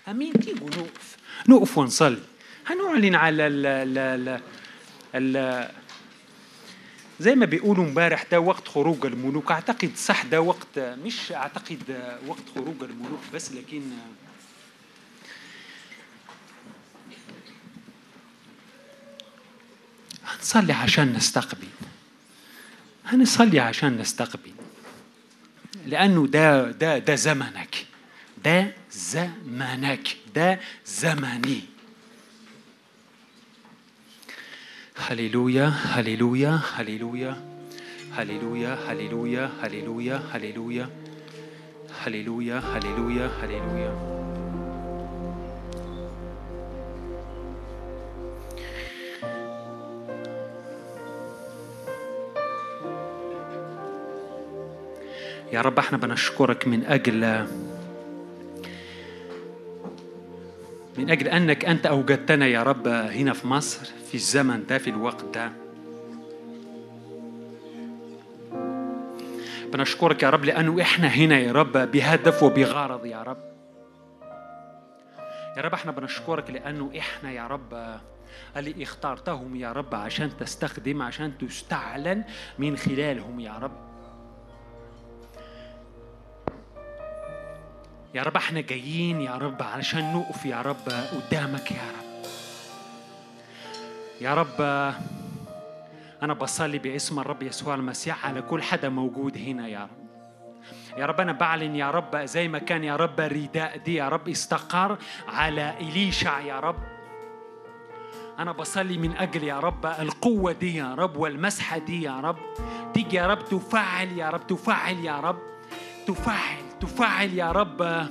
أمين 0.07 0.33
تيجوا 0.33 0.69
نقف. 0.69 1.17
نقف 1.47 1.77
ونصلي. 1.77 2.19
هنعلن 2.67 3.15
على 3.15 3.47
ال 3.47 3.65
ال 3.65 4.41
ال 5.15 5.69
زي 7.19 7.35
ما 7.35 7.45
بيقولوا 7.45 7.85
امبارح 7.85 8.23
ده 8.31 8.39
وقت 8.39 8.67
خروج 8.67 9.05
الملوك. 9.05 9.51
أعتقد 9.51 9.91
صح 9.95 10.23
ده 10.23 10.41
وقت 10.41 10.79
مش 10.79 11.31
أعتقد 11.31 12.17
وقت 12.27 12.43
خروج 12.55 12.83
الملوك 12.83 13.21
بس 13.33 13.51
لكن 13.51 13.81
هنصلي 20.25 20.73
عشان 20.73 21.13
نستقبل. 21.13 21.67
هنصلي 23.05 23.59
عشان 23.59 23.97
نستقبل. 23.97 24.51
لأنه 25.85 26.27
ده 26.27 26.71
ده 26.71 26.97
ده 26.97 27.15
زمنك. 27.15 27.85
ده 28.45 28.73
زمنك. 28.91 30.17
ده 30.35 30.59
زمني. 30.85 31.61
هللويا 34.97 35.65
هللويا 35.67 36.59
هللويا 36.75 37.37
هللويا 38.17 38.77
هللويا 38.87 39.49
هللويا 39.61 40.21
هللويا 40.33 40.89
هللويا 42.03 42.59
هللويا 42.59 43.29
هللويا 43.41 43.91
يا 55.53 55.61
رب 55.61 55.79
إحنا 55.79 55.97
بنشكرك 55.97 56.67
من 56.67 56.83
أجل 56.83 57.47
من 60.97 61.09
أجل 61.09 61.27
أنك 61.27 61.65
أنت 61.65 61.85
أوجدتنا 61.85 62.47
يا 62.47 62.63
رب 62.63 62.87
هنا 62.87 63.33
في 63.33 63.47
مصر 63.47 63.85
في 64.07 64.15
الزمن 64.15 64.65
ده 64.65 64.77
في 64.77 64.89
الوقت 64.89 65.25
ده. 65.25 65.51
بنشكرك 69.73 70.23
يا 70.23 70.29
رب 70.29 70.45
لأنه 70.45 70.81
إحنا 70.81 71.07
هنا 71.07 71.39
يا 71.39 71.51
رب 71.51 71.71
بهدف 71.91 72.43
وبغرض 72.43 73.05
يا 73.05 73.23
رب. 73.23 73.37
يا 75.57 75.61
رب 75.61 75.73
إحنا 75.73 75.91
بنشكرك 75.91 76.49
لأنه 76.51 76.91
إحنا 76.97 77.31
يا 77.31 77.47
رب 77.47 77.99
اللي 78.57 78.83
اخترتهم 78.83 79.55
يا 79.55 79.71
رب 79.71 79.95
عشان 79.95 80.37
تستخدم 80.37 81.01
عشان 81.01 81.37
تستعلن 81.37 82.23
من 82.59 82.77
خلالهم 82.77 83.39
يا 83.39 83.57
رب. 83.57 83.71
يا 88.17 88.23
رب 88.23 88.35
إحنا 88.35 88.61
جايين 88.61 89.21
يا 89.21 89.37
رب 89.37 89.61
علشان 89.63 90.13
نقف 90.13 90.45
يا 90.45 90.61
رب 90.61 90.89
قدامك 91.13 91.71
يا 91.71 91.81
رب 91.97 92.25
يا 94.21 94.33
رب 94.33 94.61
أنا 96.23 96.33
بصلي 96.33 96.77
باسم 96.77 97.19
الرب 97.19 97.43
يسوع 97.43 97.75
المسيح 97.75 98.25
على 98.25 98.41
كل 98.41 98.63
حدا 98.63 98.89
موجود 98.89 99.37
هنا 99.37 99.67
يا 99.67 99.83
رب 99.83 100.07
يا 100.99 101.05
رب 101.05 101.21
أنا 101.21 101.31
بعلن 101.31 101.75
يا 101.75 101.91
رب 101.91 102.17
زي 102.17 102.47
ما 102.47 102.59
كان 102.59 102.83
يا 102.83 102.95
رب 102.95 103.19
الرداء 103.19 103.77
دي 103.77 103.95
يا 103.95 104.09
رب 104.09 104.29
استقر 104.29 104.97
على 105.27 105.73
إليشع 105.79 106.39
يا 106.39 106.59
رب 106.59 106.83
أنا 108.39 108.51
بصلي 108.51 108.97
من 108.97 109.17
أجل 109.17 109.43
يا 109.43 109.59
رب 109.59 109.85
القوة 109.85 110.51
دي 110.51 110.75
يا 110.75 110.95
رب 110.95 111.17
والمسحة 111.17 111.77
دي 111.77 112.01
يا 112.03 112.19
رب 112.19 112.37
تيجي 112.93 113.15
يا 113.17 113.27
رب 113.27 113.45
تفعل 113.45 114.11
يا 114.11 114.29
رب 114.29 114.47
تفعل 114.47 114.97
يا 115.05 115.19
رب 115.19 115.39
تفعل 116.07 116.66
تفعل 116.81 117.33
يا 117.33 117.51
رب 117.51 118.07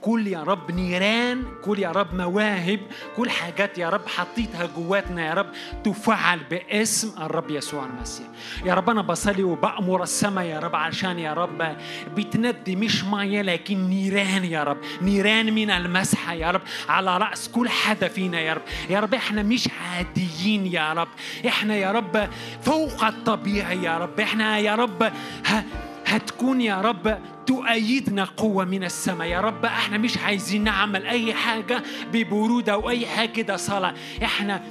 كل 0.00 0.26
يا 0.26 0.42
رب 0.42 0.70
نيران 0.70 1.44
كل 1.64 1.78
يا 1.78 1.92
رب 1.92 2.14
مواهب 2.14 2.80
كل 3.16 3.30
حاجات 3.30 3.78
يا 3.78 3.88
رب 3.88 4.08
حطيتها 4.08 4.66
جواتنا 4.76 5.26
يا 5.26 5.34
رب 5.34 5.46
تفعل 5.84 6.38
باسم 6.50 7.22
الرب 7.22 7.50
يسوع 7.50 7.84
المسيح 7.86 8.26
يا 8.64 8.74
رب 8.74 8.90
أنا 8.90 9.02
بصلي 9.02 9.42
وبامر 9.42 10.02
السماء 10.02 10.44
يا 10.44 10.58
رب 10.58 10.76
عشان 10.76 11.18
يا 11.18 11.34
رب 11.34 11.76
بتندي 12.16 12.76
مش 12.76 13.04
ميه 13.04 13.42
لكن 13.42 13.88
نيران 13.88 14.44
يا 14.44 14.64
رب 14.64 14.78
نيران 15.02 15.52
من 15.54 15.70
المسحه 15.70 16.32
يا 16.34 16.50
رب 16.50 16.62
على 16.88 17.18
راس 17.18 17.48
كل 17.48 17.68
حدا 17.68 18.08
فينا 18.08 18.40
يا 18.40 18.54
رب 18.54 18.62
يا 18.90 19.00
رب 19.00 19.14
إحنا 19.14 19.42
مش 19.42 19.68
عاديين 19.80 20.66
يا 20.66 20.92
رب 20.92 21.08
إحنا 21.46 21.76
يا 21.76 21.92
رب 21.92 22.28
فوق 22.62 23.04
الطبيعي 23.04 23.82
يا 23.82 23.98
رب 23.98 24.20
إحنا 24.20 24.58
يا 24.58 24.74
رب 24.74 25.02
ها 25.46 25.64
هتكون 26.08 26.60
يا 26.60 26.80
رب 26.80 27.18
تؤيدنا 27.46 28.24
قوة 28.24 28.64
من 28.64 28.84
السماء. 28.84 29.28
يا 29.28 29.40
رب 29.40 29.64
إحنا 29.64 29.98
مش 29.98 30.18
عايزين 30.18 30.64
نعمل 30.64 31.06
أي 31.06 31.34
حاجة 31.34 31.82
ببرودة 32.12 32.72
أو 32.72 32.90
أي 32.90 33.06
حاجة 33.06 33.28
كده 33.28 33.56
صلاة. 33.56 33.94
إحنا 34.24 34.62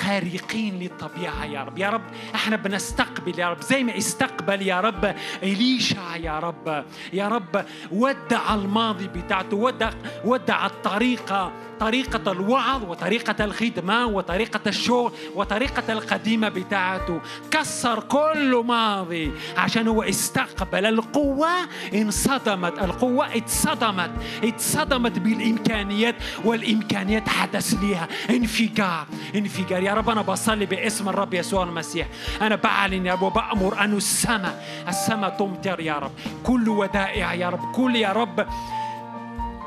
خارقين 0.00 0.78
للطبيعة 0.78 1.44
يا 1.44 1.64
رب. 1.64 1.78
يا 1.78 1.90
رب 1.90 2.02
إحنا 2.34 2.56
بنستقبل 2.56 3.38
يا 3.38 3.50
رب. 3.50 3.60
زي 3.62 3.84
ما 3.84 3.98
استقبل 3.98 4.62
يا 4.62 4.80
رب 4.80 5.14
إليشع 5.42 6.16
يا 6.16 6.38
رب. 6.38 6.84
يا 7.12 7.28
رب 7.28 7.64
ودع 7.92 8.54
الماضي 8.54 9.08
بتاعته 9.08 9.56
ودع 9.56 9.90
ودع 10.24 10.66
الطريقة 10.66 11.52
طريقة 11.80 12.32
الوعظ 12.32 12.84
وطريقة 12.84 13.44
الخدمة 13.44 14.06
وطريقة 14.06 14.60
الشغل 14.66 15.12
وطريقة 15.34 15.92
القديمة 15.92 16.48
بتاعته. 16.48 17.20
كسر 17.50 18.00
كل 18.00 18.62
ماضي 18.66 19.32
عشان 19.56 19.88
هو 19.88 20.02
استقبل 20.02 20.86
القوة 20.86 21.48
انصدمت. 21.94 22.78
القوة 22.78 23.36
اتصدمت. 23.36 24.10
اتصدمت 24.44 25.18
بالإمكانيات 25.18 26.14
والإمكانيات 26.44 27.28
حدث 27.28 27.74
ليها. 27.74 28.08
انفجار. 28.30 29.06
انفجار. 29.34 29.82
يا 29.82 29.94
رب 29.94 30.10
أنا 30.10 30.22
بصلي 30.22 30.66
باسم 30.66 31.08
الرب 31.08 31.34
يسوع 31.34 31.62
المسيح. 31.62 32.06
أنا 32.42 32.56
بعلن 32.56 33.06
يا 33.06 33.12
رب 33.12 33.22
وبأمر 33.22 33.80
أن 33.80 33.96
السماء 33.96 34.84
السماء 34.88 35.30
تمطر 35.30 35.80
يا 35.80 35.94
رب. 35.98 36.12
كل 36.44 36.68
ودائع 36.68 37.34
يا 37.34 37.48
رب. 37.48 37.72
كل 37.72 37.96
يا 37.96 38.12
رب 38.12 38.46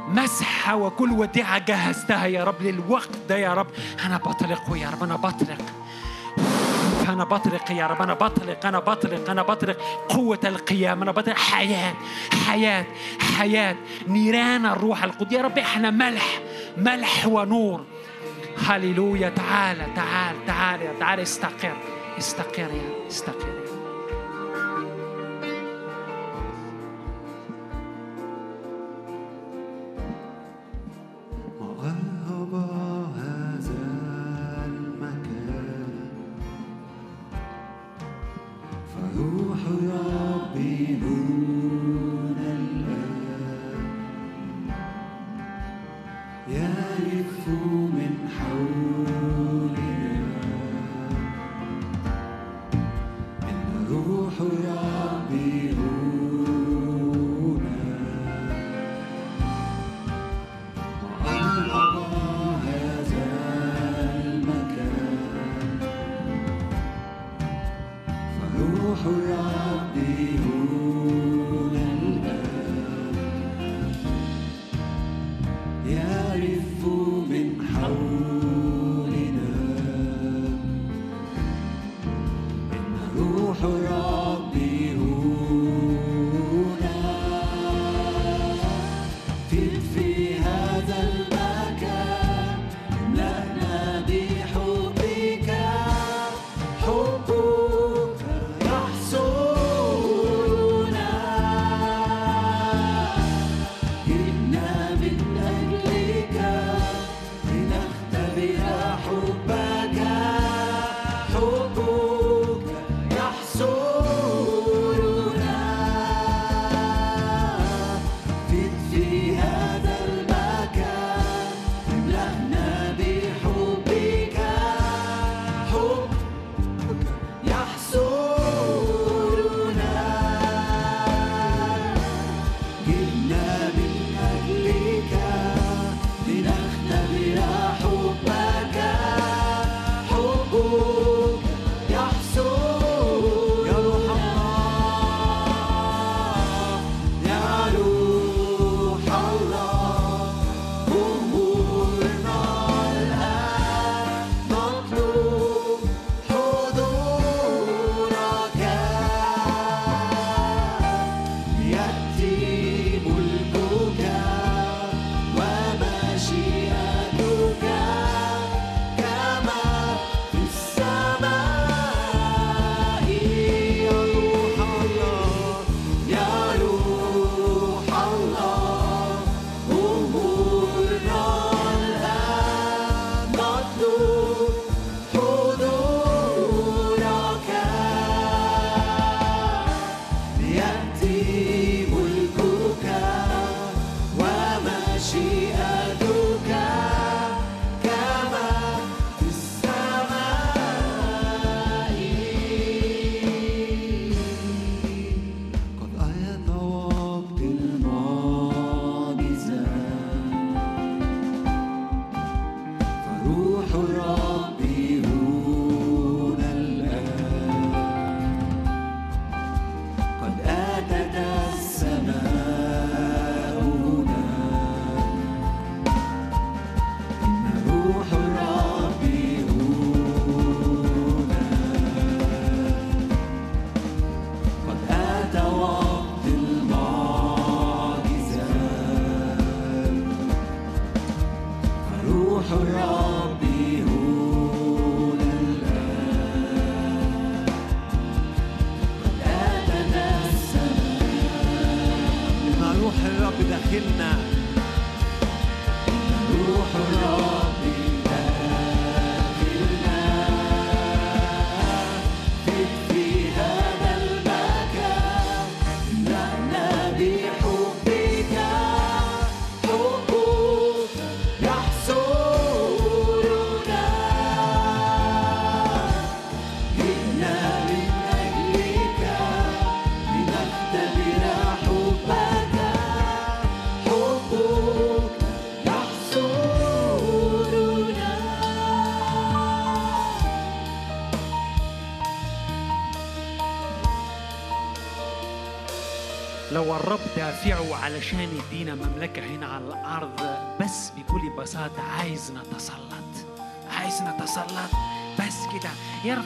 مسحة 0.09 0.75
وكل 0.75 1.11
وديعة 1.11 1.57
جهزتها. 1.57 2.25
يا 2.25 2.43
رب 2.43 2.61
للوقت 2.61 3.09
ده 3.29 3.37
يا 3.37 3.53
رب. 3.53 3.67
أنا 4.05 4.17
بطلق 4.17 4.77
يا 4.77 4.89
رب 4.89 5.03
أنا 5.03 5.15
بطلق. 5.15 5.57
أنا 7.09 7.23
بطلق 7.23 7.71
يا 7.71 7.87
رب 7.87 8.01
أنا 8.01 8.13
بطلق 8.13 8.65
أنا 8.65 8.79
بطلق 8.79 9.29
أنا 9.29 9.41
بطلق. 9.41 9.77
قوة 10.09 10.39
القيام 10.43 11.01
أنا 11.01 11.11
بطلق. 11.11 11.37
حياة 11.37 11.93
حياة 12.47 12.85
حياة. 13.37 13.75
نيران 14.07 14.65
الروح 14.65 15.03
القدس. 15.03 15.31
يا 15.31 15.41
رب 15.41 15.57
إحنا 15.57 15.91
ملح 15.91 16.39
ملح 16.77 17.27
ونور. 17.27 17.85
هللويا. 18.67 19.29
تعالى 19.29 19.85
تعال 19.95 20.45
تعال 20.47 20.99
تعال 20.99 21.19
استقر 21.19 21.77
استقر 22.17 22.59
يا 22.59 23.07
استقر. 23.07 23.58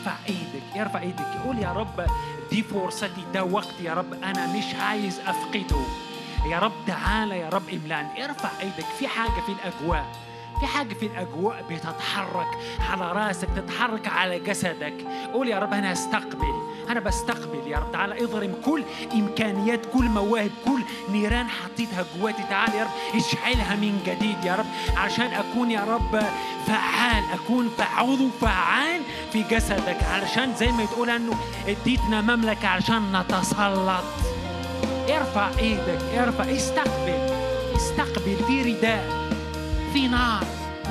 يرفع 0.04 0.16
إيدك 0.30 0.76
يرفع 0.76 1.00
إيدك. 1.00 1.28
يقول 1.36 1.60
يا 1.60 1.72
رب 1.72 2.06
دي 2.52 2.64
فرصتي 2.64 3.24
ده 3.34 3.44
وقت 3.44 3.82
يا 3.82 3.94
رب. 3.94 4.14
أنا 4.14 4.48
مش 4.58 4.76
عايز 4.76 5.20
أفقده. 5.20 5.82
يا 6.50 6.60
رب 6.60 6.72
تعالى 6.88 7.40
يا 7.40 7.50
رب 7.50 7.70
املأني. 7.70 8.26
ارفع 8.26 8.50
إيدك. 8.62 8.86
في 9.00 9.08
حاجة 9.08 9.42
في 9.46 9.52
الأجواء 9.52 10.06
في 10.60 10.66
حاجة 10.66 10.94
في 10.94 11.06
الأجواء 11.06 11.66
بتتحرك 11.70 12.48
على 12.90 13.12
رأسك 13.12 13.48
تتحرك 13.56 14.08
على 14.08 14.40
جسدك. 14.40 14.94
قول 15.34 15.48
يا 15.48 15.60
رب 15.60 15.74
أنا 15.74 15.92
أستقبل. 15.92 16.63
أنا 16.90 17.00
بستقبل 17.00 17.68
يا 17.68 17.78
رب. 17.78 17.92
تعالى 17.92 18.24
اضرم 18.24 18.54
كل 18.66 18.84
إمكانيات 19.14 19.80
كل 19.94 20.06
مواهب 20.06 20.52
كل 20.66 20.82
نيران 21.12 21.48
حطيتها 21.48 22.06
جواتي. 22.18 22.44
تعالى 22.50 22.78
يا 22.78 22.84
رب 22.84 22.90
اشعلها 23.16 23.76
من 23.76 24.00
جديد 24.06 24.46
يا 24.46 24.56
رب. 24.56 24.66
عشان 24.98 25.28
أكون 25.34 25.72
يا 25.72 25.84
رب 25.84 26.24
فعال 26.68 27.24
أكون 27.34 27.70
عضو 27.80 28.30
فعال 28.42 29.02
في 29.34 29.44
جسدك. 29.44 30.04
علشان 30.04 30.56
زي 30.56 30.72
ما 30.72 30.86
تقول 30.86 31.10
أنه 31.10 31.34
اديتنا 31.68 32.22
مملكة 32.22 32.68
علشان 32.68 33.18
نتسلط. 33.18 34.04
ارفع 35.10 35.50
إيدك 35.60 36.02
ارفع 36.18 36.44
استقبل 36.44 37.34
استقبل. 37.76 38.38
في 38.48 38.62
رداء 38.62 39.30
في 39.94 40.08
نار. 40.08 40.44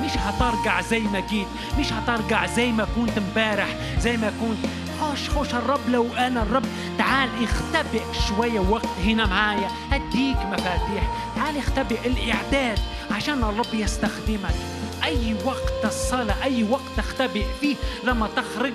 مش 0.03 0.11
هترجع 0.17 0.81
زي 0.81 0.99
ما 0.99 1.19
جيت 1.19 1.47
مش 1.79 1.93
هترجع 1.93 2.45
زي 2.45 2.71
ما 2.71 2.87
كنت 2.95 3.17
امبارح 3.17 3.67
زي 3.99 4.17
ما 4.17 4.33
كنت 4.41 4.71
خش 5.01 5.29
خش 5.29 5.53
الرب 5.53 5.89
لو 5.89 6.13
أنا 6.13 6.43
الرب 6.43 6.65
تعال 6.97 7.29
اختبئ 7.43 8.03
شوية 8.27 8.59
وقت 8.59 8.89
هنا 9.05 9.25
معايا. 9.25 9.67
اديك 9.91 10.37
مفاتيح. 10.37 11.31
تعال 11.35 11.57
اختبئ 11.57 12.07
الإعداد 12.07 12.79
عشان 13.11 13.43
الرب 13.43 13.73
يستخدمك. 13.73 14.55
أي 15.03 15.35
وقت 15.45 15.85
الصلاة 15.85 16.43
أي 16.43 16.63
وقت 16.63 16.81
تختبئ 16.97 17.45
فيه 17.61 17.75
لما 18.03 18.29
تخرج 18.35 18.73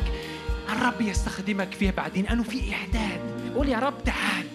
الرب 0.72 1.00
يستخدمك 1.00 1.74
فيه 1.74 1.90
بعدين. 1.90 2.26
أنه 2.26 2.42
في 2.42 2.72
إعداد. 2.74 3.20
قول 3.56 3.68
يا 3.68 3.78
رب 3.78 4.04
تعال. 4.04 4.46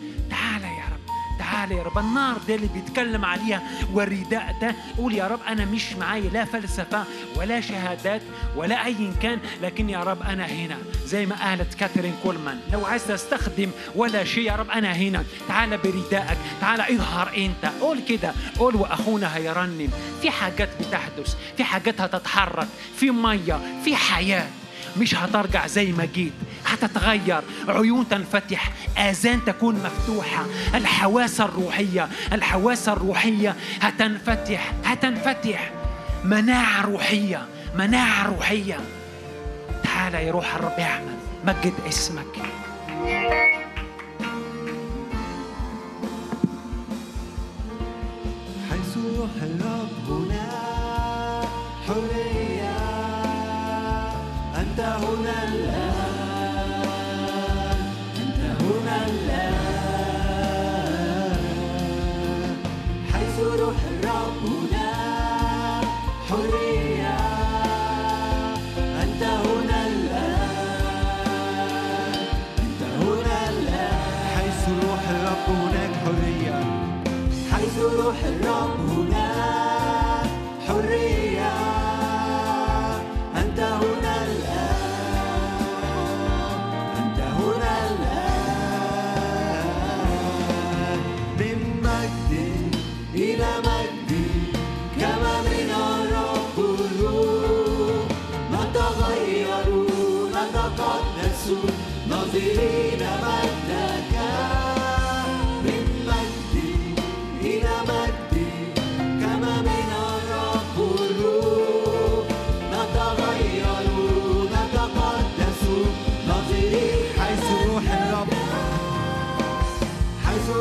رب 1.53 1.59
تعال 1.59 1.71
يا 1.71 1.83
رب 1.83 1.97
النار 1.97 2.37
ده 2.47 2.55
اللي 2.55 2.67
بيتكلم 2.67 3.25
عليها 3.25 3.61
والرداء 3.93 4.55
ده. 4.61 4.75
قول 4.97 5.13
يا 5.13 5.27
رب 5.27 5.39
أنا 5.47 5.65
مش 5.65 5.93
معايا 5.93 6.29
لا 6.29 6.45
فلسفة 6.45 7.03
ولا 7.35 7.61
شهادات 7.61 8.21
ولا 8.55 8.85
اي 8.85 9.11
كان 9.21 9.39
لكن 9.61 9.89
يا 9.89 9.99
رب 9.99 10.21
أنا 10.23 10.45
هنا. 10.45 10.77
زي 11.05 11.25
ما 11.25 11.35
قالت 11.49 11.73
كاثرين 11.73 12.15
كولمان 12.23 12.59
لو 12.71 12.85
عايز 12.85 13.07
تستخدم 13.07 13.71
ولا 13.95 14.23
شيء 14.23 14.43
يا 14.43 14.55
رب 14.55 14.69
أنا 14.69 14.91
هنا. 14.93 15.23
تعال 15.47 15.77
بردائك 15.77 16.37
تعال 16.61 16.81
اظهر 16.81 17.31
أنت. 17.37 17.71
قول 17.81 17.99
كده 18.09 18.33
قول 18.59 18.75
وأخونا 18.75 19.35
هيرنم. 19.37 19.89
في 20.21 20.31
حاجات 20.31 20.69
بتحدث 20.79 21.35
في 21.57 21.63
حاجات 21.63 22.01
هتتحرك 22.01 22.67
في 22.97 23.11
مية 23.11 23.81
في 23.85 23.95
حياة. 23.95 24.47
مش 24.97 25.15
هترجع 25.15 25.67
زي 25.67 25.91
ما 25.91 26.05
جيت. 26.05 26.33
هتتغير. 26.65 27.41
عيون 27.67 28.09
تنفتح. 28.09 28.71
آذان 28.97 29.45
تكون 29.45 29.75
مفتوحة. 29.75 30.45
الحواس 30.75 31.41
الروحية. 31.41 32.09
الحواس 32.33 32.89
الروحية 32.89 33.55
هتنفتح. 33.81 34.73
هتنفتح. 34.85 35.71
مناعة 36.23 36.81
روحية. 36.81 37.45
مناعة 37.75 38.27
روحية. 38.27 38.77
تعال 39.83 40.13
يا 40.13 40.31
روح 40.31 40.55
الرب 40.55 40.79
اعمل. 40.79 41.17
مجد 41.45 41.73
اسمك. 41.87 42.35
حيث 48.69 48.97
الرب 49.43 50.09
هنا. 50.09 50.42
هنا 54.83 55.62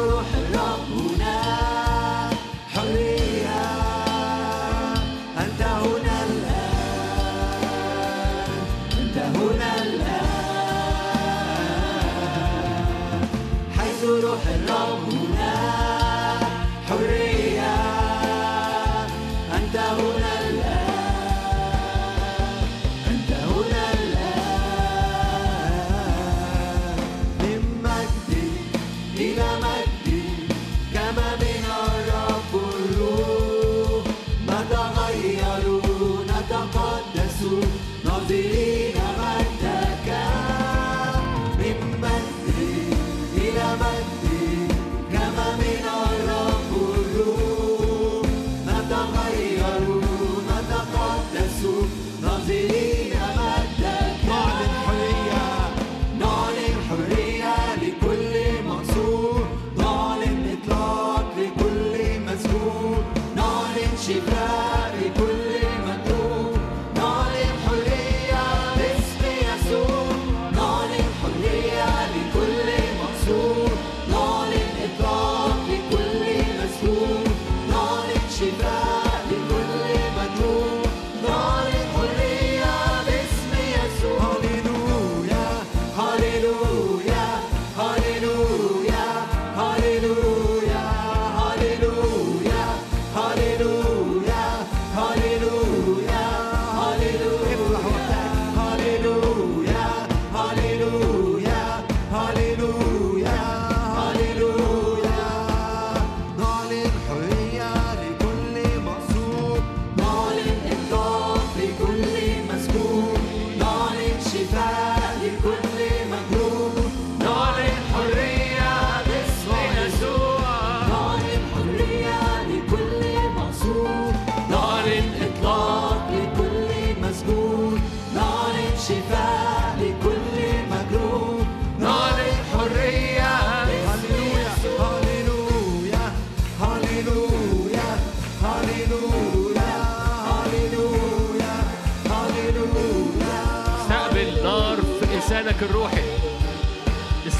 روح 0.03 0.27
الرب 0.35 1.32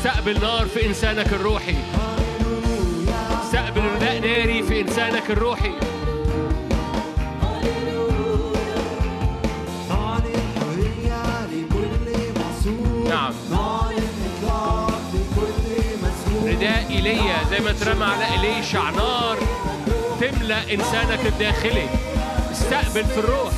استقبل 0.03 0.41
نار 0.41 0.67
في 0.67 0.87
إنسانك 0.87 1.33
الروحي. 1.33 1.75
استقبل 3.45 3.81
رداء 3.81 4.21
ناري 4.21 4.63
في 4.63 4.81
إنسانك 4.81 5.31
الروحي. 5.31 5.73
نعم. 13.09 13.33
رداء 16.45 16.87
ايليا 16.91 17.45
زي 17.51 17.59
ما 17.61 17.71
اترمى 17.71 18.05
على 18.05 18.35
إليشع 18.35 18.91
نار 18.91 19.39
تملأ 20.21 20.75
إنسانك 20.75 21.27
الداخلي. 21.27 21.89
استقبل 22.53 23.05
في 23.05 23.19
الروح. 23.19 23.52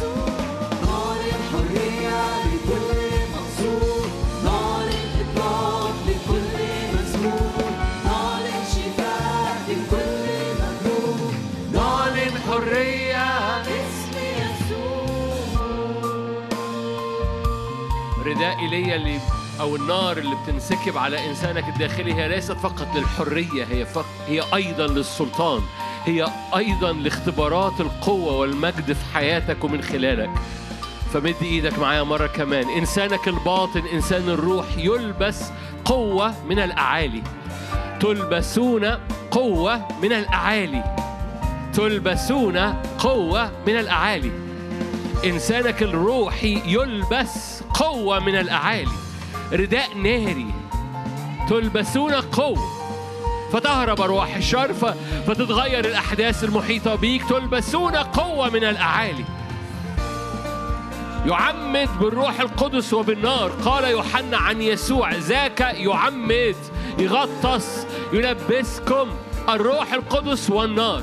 ايليا 18.64 18.96
اللي 18.96 19.20
أو 19.60 19.76
النار 19.76 20.18
اللي 20.18 20.36
بتنسكب 20.42 20.98
على 20.98 21.30
إنسانك 21.30 21.68
الداخلي 21.68 22.14
هي 22.14 22.28
ليست 22.28 22.52
فقط 22.52 22.86
للحرية 22.96 23.64
هي 23.70 23.86
فقط 23.86 24.06
هي 24.26 24.42
أيضا 24.54 24.86
للسلطان 24.86 25.60
هي 26.04 26.26
أيضا 26.56 26.92
لاختبارات 26.92 27.80
القوة 27.80 28.36
والمجد 28.36 28.92
في 28.92 29.04
حياتك 29.14 29.64
ومن 29.64 29.82
خلالك. 29.82 30.30
فمد 31.12 31.34
إيدك 31.42 31.78
معايا 31.78 32.02
مرة 32.02 32.26
كمان. 32.26 32.68
إنسانك 32.68 33.28
الباطن 33.28 33.82
إنسان 33.92 34.28
الروح 34.28 34.66
يلبس 34.78 35.42
قوة 35.84 36.34
من 36.48 36.58
الأعالي. 36.58 37.22
تلبسون 38.00 38.84
قوة 39.30 39.88
من 40.02 40.12
الأعالي. 40.12 40.84
تلبسون 41.74 42.58
قوة 42.98 43.50
من 43.66 43.76
الأعالي. 43.78 44.32
إنسانك 45.24 45.82
الروحي 45.82 46.62
يلبس 46.66 47.53
قوة 47.74 48.18
من 48.18 48.36
الأعالي. 48.36 48.90
رداء 49.52 49.94
ناري 49.94 50.46
تلبسون 51.48 52.12
قوة. 52.12 52.74
فتهرب 53.52 54.00
أرواح 54.00 54.36
الشر 54.36 54.74
فتتغير 55.26 55.84
الأحداث 55.84 56.44
المحيطة 56.44 56.94
بيك. 56.94 57.28
تلبسون 57.28 57.96
قوة 57.96 58.50
من 58.50 58.64
الأعالي. 58.64 59.24
يعمد 61.26 61.88
بالروح 62.00 62.40
القدس 62.40 62.92
وبالنار. 62.92 63.50
قال 63.50 63.84
يوحنا 63.84 64.36
عن 64.36 64.62
يسوع 64.62 65.14
ذاك 65.14 65.60
يعمد 65.60 66.56
يغطس 66.98 67.86
يلبسكم 68.12 69.08
الروح 69.48 69.92
القدس 69.92 70.50
والنار. 70.50 71.02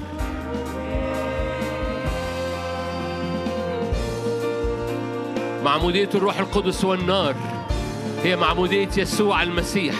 معمودية 5.64 6.10
الروح 6.16 6.40
القدس 6.40 6.84
والنار. 6.84 7.36
هي 8.24 8.36
معمودية 8.36 8.90
يسوع 8.98 9.44
المسيح. 9.44 9.96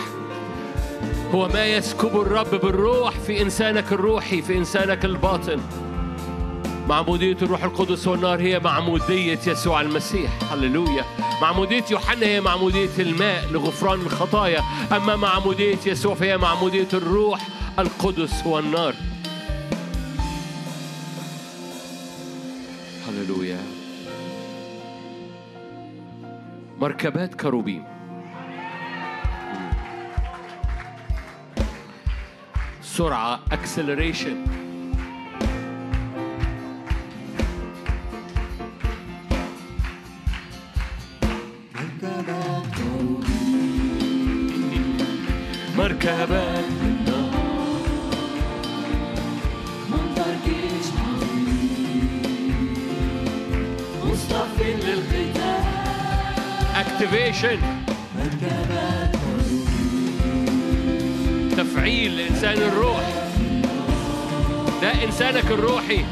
هو 1.34 1.48
ما 1.48 1.66
يسكب 1.66 2.20
الرب 2.20 2.50
بالروح 2.50 3.14
في 3.26 3.42
إنسانك 3.42 3.92
الروحي 3.92 4.42
في 4.42 4.58
إنسانك 4.58 5.04
الباطن. 5.04 5.60
معمودية 6.88 7.36
الروح 7.42 7.64
القدس 7.64 8.06
والنار 8.06 8.40
هي 8.40 8.58
معمودية 8.58 9.38
يسوع 9.46 9.80
المسيح. 9.80 10.30
هللويا. 10.52 11.04
معمودية 11.42 11.84
يوحنا 11.90 12.26
هي 12.26 12.40
معمودية 12.40 12.98
الماء 12.98 13.48
لغفران 13.50 14.00
الخطايا. 14.00 14.62
أما 14.92 15.16
معمودية 15.16 15.78
يسوع 15.86 16.14
فهي 16.14 16.38
معمودية 16.38 16.88
الروح 16.92 17.48
القدس 17.78 18.46
والنار. 18.46 18.91
مركبات 26.82 27.34
كروبيم. 27.34 27.84
سرعة 32.82 33.40
acceleration. 33.50 34.36
مركبات 45.78 46.51
activation 57.32 57.58
تفعيل 61.56 62.20
إنسان 62.20 62.58
الروح. 62.58 63.02
ده 64.82 65.04
إنسانك 65.04 65.44
الروحي. 65.50 66.04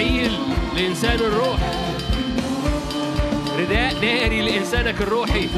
تفعيل 0.00 0.32
لإنسان 0.76 1.18
الروح. 1.18 1.58
رداء 3.58 3.94
ناري 3.94 4.42
لإنسانك 4.42 5.00
الروحي. 5.00 5.48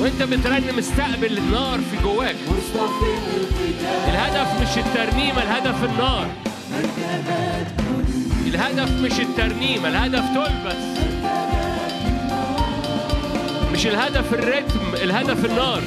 وأنت 0.00 0.22
بترنم 0.22 0.78
استقبل 0.78 1.38
النار 1.38 1.78
في 1.90 2.02
جواك. 2.02 2.36
الهدف 4.08 4.62
مش 4.62 4.78
الترنيمة 4.78 5.42
الهدف 5.42 5.84
النار. 5.84 6.26
الهدف 8.46 8.90
مش 9.00 9.20
الترنيمة 9.20 9.88
الهدف 9.88 10.24
تلبس 10.34 10.84
مش 13.72 13.86
الهدف 13.86 14.34
الرتم 14.34 14.80
الهدف 15.02 15.44
النار. 15.44 15.82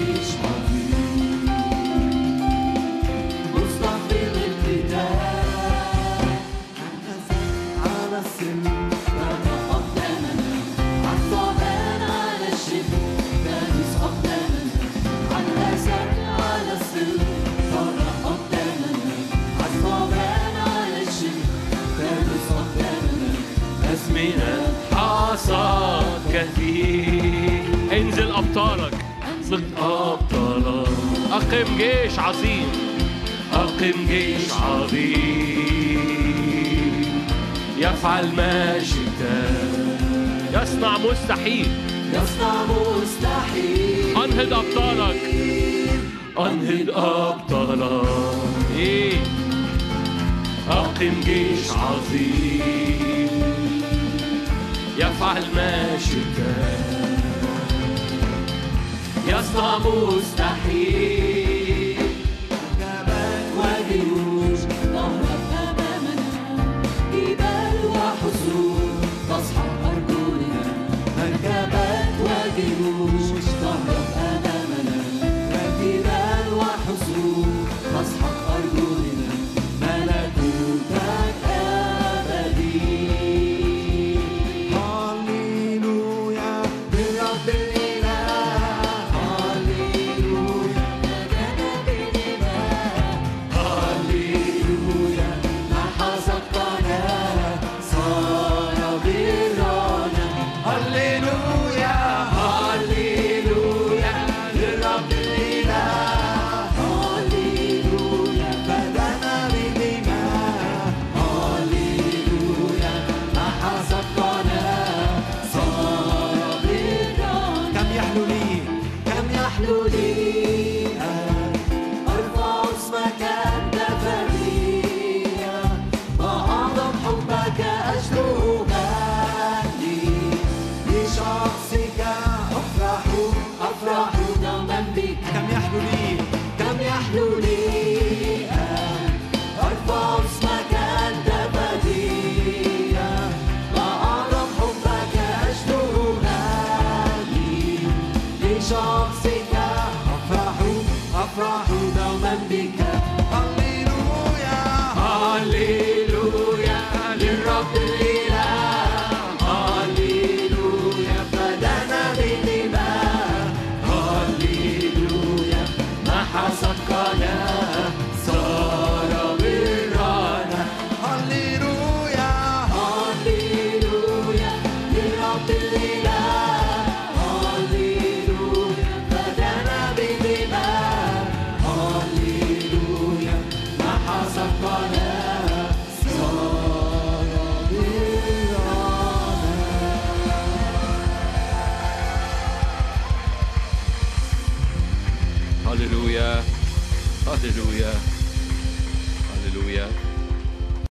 أقم 31.51 31.77
جيش 31.77 32.19
عظيم. 32.19 32.71
أقم 33.53 34.07
جيش 34.07 34.51
عظيم. 34.61 35.97
يفعل 37.77 38.35
ما 38.35 38.79
شئت. 38.79 39.21
يصنع 40.53 40.97
مستحيل. 40.97 41.67
يصنع 42.13 42.65
مستحيل. 42.65 44.23
أنهض 44.23 44.53
أبطالك. 44.53 45.21
أنهض 46.39 46.89
أبطالك. 46.89 48.07
إيه. 48.77 49.13
أقم 50.69 51.21
جيش 51.25 51.69
عظيم. 51.69 53.29
يفعل 54.97 55.43
ما 55.55 55.97
شئت. 55.97 56.37
يصنع 59.27 59.77
مستحيل. 59.77 61.36